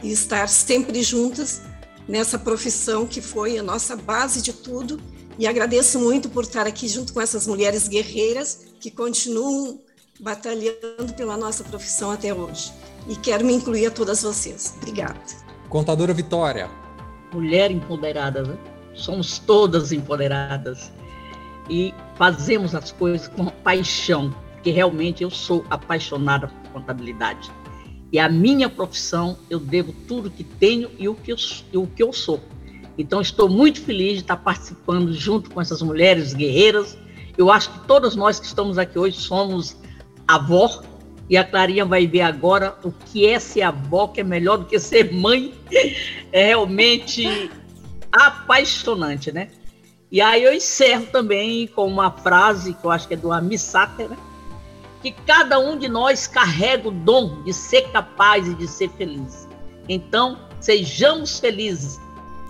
e 0.03 0.11
estar 0.11 0.49
sempre 0.49 1.03
juntas 1.03 1.63
nessa 2.09 2.39
profissão 2.39 3.07
que 3.07 3.21
foi 3.21 3.59
a 3.59 3.63
nossa 3.63 3.97
base 3.97 4.43
de 4.43 4.53
tudo. 4.53 5.01
E 5.39 5.47
agradeço 5.47 5.99
muito 5.99 6.29
por 6.29 6.45
estar 6.45 6.67
aqui 6.67 6.89
junto 6.89 7.13
com 7.13 7.21
essas 7.21 7.47
mulheres 7.47 7.89
guerreiras 7.89 8.67
que 8.81 8.91
continuam 8.91 9.81
batalhando 10.21 11.15
pela 11.17 11.37
nossa 11.37 11.65
profissão 11.65 12.11
até 12.11 12.35
hoje. 12.35 12.73
E 13.09 13.17
quero 13.17 13.45
me 13.45 13.55
incluir 13.55 13.87
a 13.87 13.91
todas 13.91 14.23
vocês. 14.23 14.75
Obrigada. 14.77 15.19
Contadora 15.69 16.13
Vitória. 16.13 16.69
Mulher 17.33 17.71
empoderada, 17.71 18.43
né? 18.43 18.59
Somos 18.95 19.39
todas 19.39 19.93
empoderadas. 19.93 20.93
E 21.69 21.95
fazemos 22.17 22.75
as 22.75 22.91
coisas 22.93 23.29
com 23.29 23.47
paixão, 23.47 24.35
porque 24.55 24.71
realmente 24.71 25.23
eu 25.23 25.31
sou 25.31 25.65
apaixonada 25.71 26.49
por 26.49 26.73
contabilidade. 26.73 27.51
E 28.13 28.19
a 28.19 28.29
minha 28.29 28.69
profissão, 28.69 29.39
eu 29.49 29.61
devo 29.61 29.93
tudo 30.09 30.31
que 30.31 30.43
tenho 30.43 30.91
e 30.99 31.09
o 31.09 31.15
que 31.15 31.33
eu, 31.33 31.37
e 31.73 31.77
o 31.77 31.87
que 31.87 32.03
eu 32.03 32.13
sou. 32.13 32.41
Então, 32.99 33.21
estou 33.21 33.49
muito 33.49 33.81
feliz 33.81 34.15
de 34.15 34.21
estar 34.21 34.37
participando 34.37 35.13
junto 35.13 35.51
com 35.51 35.61
essas 35.61 35.81
mulheres 35.81 36.35
guerreiras. 36.35 36.99
Eu 37.39 37.51
acho 37.51 37.71
que 37.71 37.87
todas 37.87 38.17
nós 38.17 38.41
que 38.41 38.47
estamos 38.47 38.79
aqui 38.79 38.99
hoje 38.99 39.17
somos 39.17 39.77
avó, 40.27 40.83
e 41.29 41.37
a 41.37 41.45
Clarinha 41.45 41.85
vai 41.85 42.09
ver 42.09 42.23
agora 42.23 42.77
o 42.83 42.91
que 42.91 43.25
é 43.25 43.39
ser 43.39 43.63
avó, 43.63 44.09
que 44.09 44.21
é 44.21 44.25
melhor 44.25 44.59
do 44.59 44.65
que 44.65 44.79
ser 44.79 45.13
mãe. 45.13 45.55
É 46.33 46.47
realmente 46.47 47.51
apaixonante, 48.13 49.33
né? 49.33 49.49
E 50.13 50.21
aí 50.21 50.45
eu 50.45 50.55
encerro 50.55 51.07
também 51.07 51.67
com 51.67 51.89
uma 51.89 52.09
frase 52.09 52.73
que 52.73 52.85
eu 52.85 52.91
acho 52.91 53.09
que 53.09 53.15
é 53.15 53.17
do 53.17 53.33
Amisata, 53.33 54.07
né? 54.07 54.17
Que 55.03 55.13
cada 55.13 55.59
um 55.59 55.79
de 55.79 55.89
nós 55.89 56.27
carrega 56.27 56.89
o 56.89 56.93
dom 56.93 57.43
de 57.43 57.53
ser 57.53 57.91
capaz 57.91 58.47
e 58.47 58.55
de 58.55 58.69
ser 58.69 58.91
feliz. 58.91 59.49
Então, 59.89 60.39
sejamos 60.61 61.41
felizes, 61.41 62.01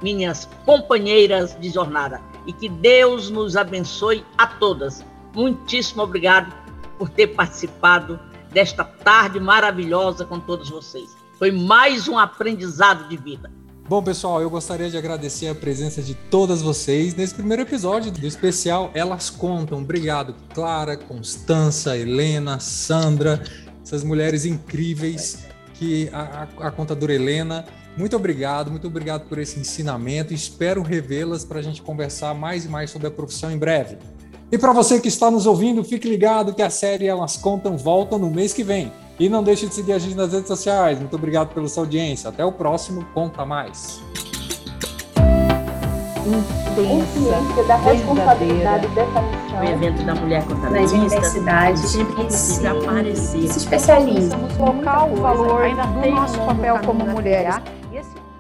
minhas 0.03 0.49
companheiras 0.65 1.57
de 1.61 1.71
jornada, 1.71 2.21
e 2.47 2.53
que 2.53 2.69
Deus 2.69 3.31
nos 3.31 3.57
abençoe 3.57 4.25
a 4.37 4.47
todas. 4.47 5.05
Muitíssimo 5.35 6.03
obrigado 6.03 6.53
por 6.99 7.09
ter 7.09 7.29
participado 7.29 8.19
desta 8.51 8.85
tarde 8.85 9.39
maravilhosa 9.39 10.25
com 10.25 10.41
todos 10.41 10.71
vocês. 10.71 11.17
Foi 11.39 11.53
mais 11.53 12.09
um 12.09 12.19
aprendizado 12.19 13.09
de 13.09 13.17
vida. 13.17 13.51
Bom, 13.91 14.01
pessoal, 14.01 14.41
eu 14.41 14.49
gostaria 14.49 14.89
de 14.89 14.97
agradecer 14.97 15.49
a 15.49 15.55
presença 15.55 16.01
de 16.01 16.15
todas 16.15 16.63
vocês 16.63 17.13
nesse 17.13 17.35
primeiro 17.35 17.63
episódio 17.63 18.13
do 18.13 18.25
especial 18.25 18.89
Elas 18.95 19.31
Contam. 19.31 19.81
Obrigado, 19.81 20.33
Clara, 20.55 20.97
Constança, 20.97 21.99
Helena, 21.99 22.61
Sandra, 22.61 23.43
essas 23.83 24.05
mulheres 24.05 24.45
incríveis 24.47 25.41
que 25.75 26.09
a, 26.13 26.47
a, 26.61 26.69
a 26.69 26.71
contadora 26.71 27.13
Helena. 27.13 27.65
Muito 27.97 28.15
obrigado, 28.15 28.71
muito 28.71 28.87
obrigado 28.87 29.29
por 29.29 29.41
esse 29.41 29.59
ensinamento. 29.59 30.33
Espero 30.33 30.83
revê-las 30.83 31.45
para 31.45 31.59
a 31.59 31.63
gente 31.63 31.83
conversar 31.83 32.33
mais 32.33 32.65
e 32.65 32.69
mais 32.69 32.93
sobre 32.93 33.09
a 33.09 33.11
profissão 33.11 33.51
em 33.51 33.59
breve. 33.59 33.99
E 34.53 34.57
para 34.57 34.73
você 34.73 35.01
que 35.01 35.09
está 35.09 35.33
nos 35.33 35.47
ouvindo, 35.47 35.83
fique 35.83 36.09
ligado 36.09 36.55
que 36.55 36.63
a 36.63 36.71
série 36.71 37.09
Elas 37.09 37.37
Contam 37.37 37.77
volta 37.77 38.17
no 38.17 38.31
mês 38.31 38.53
que 38.53 38.63
vem. 38.63 38.93
E 39.21 39.29
não 39.29 39.43
deixe 39.43 39.67
de 39.67 39.75
seguir 39.75 39.93
a 39.93 39.99
gente 39.99 40.15
nas 40.15 40.33
redes 40.33 40.49
sociais. 40.49 40.99
Muito 40.99 41.15
obrigado 41.15 41.53
pela 41.53 41.69
sua 41.69 41.83
audiência. 41.83 42.31
Até 42.31 42.43
o 42.43 42.51
próximo 42.51 43.05
Conta 43.13 43.45
Mais. 43.45 44.01
Consciência 46.75 47.65
da 47.65 47.77
responsabilidade 47.77 48.89
dessa 48.89 49.21
missão. 49.21 49.61
O 49.61 49.65
evento 49.65 50.03
da 50.07 50.15
mulher 50.15 50.43
contabilista. 50.47 50.81
Nas 50.81 50.93
universidades. 50.93 51.83
Sempre 51.83 52.17
que 52.17 52.25
precisa 52.25 52.71
aparecer. 52.71 53.47
Se 53.47 53.59
especializa. 53.59 54.39
Colocar 54.57 55.05
o 55.05 55.17
valor 55.17 55.69
do 55.69 56.11
nosso 56.13 56.39
papel 56.39 56.79
como 56.87 57.05
mulheres 57.05 57.57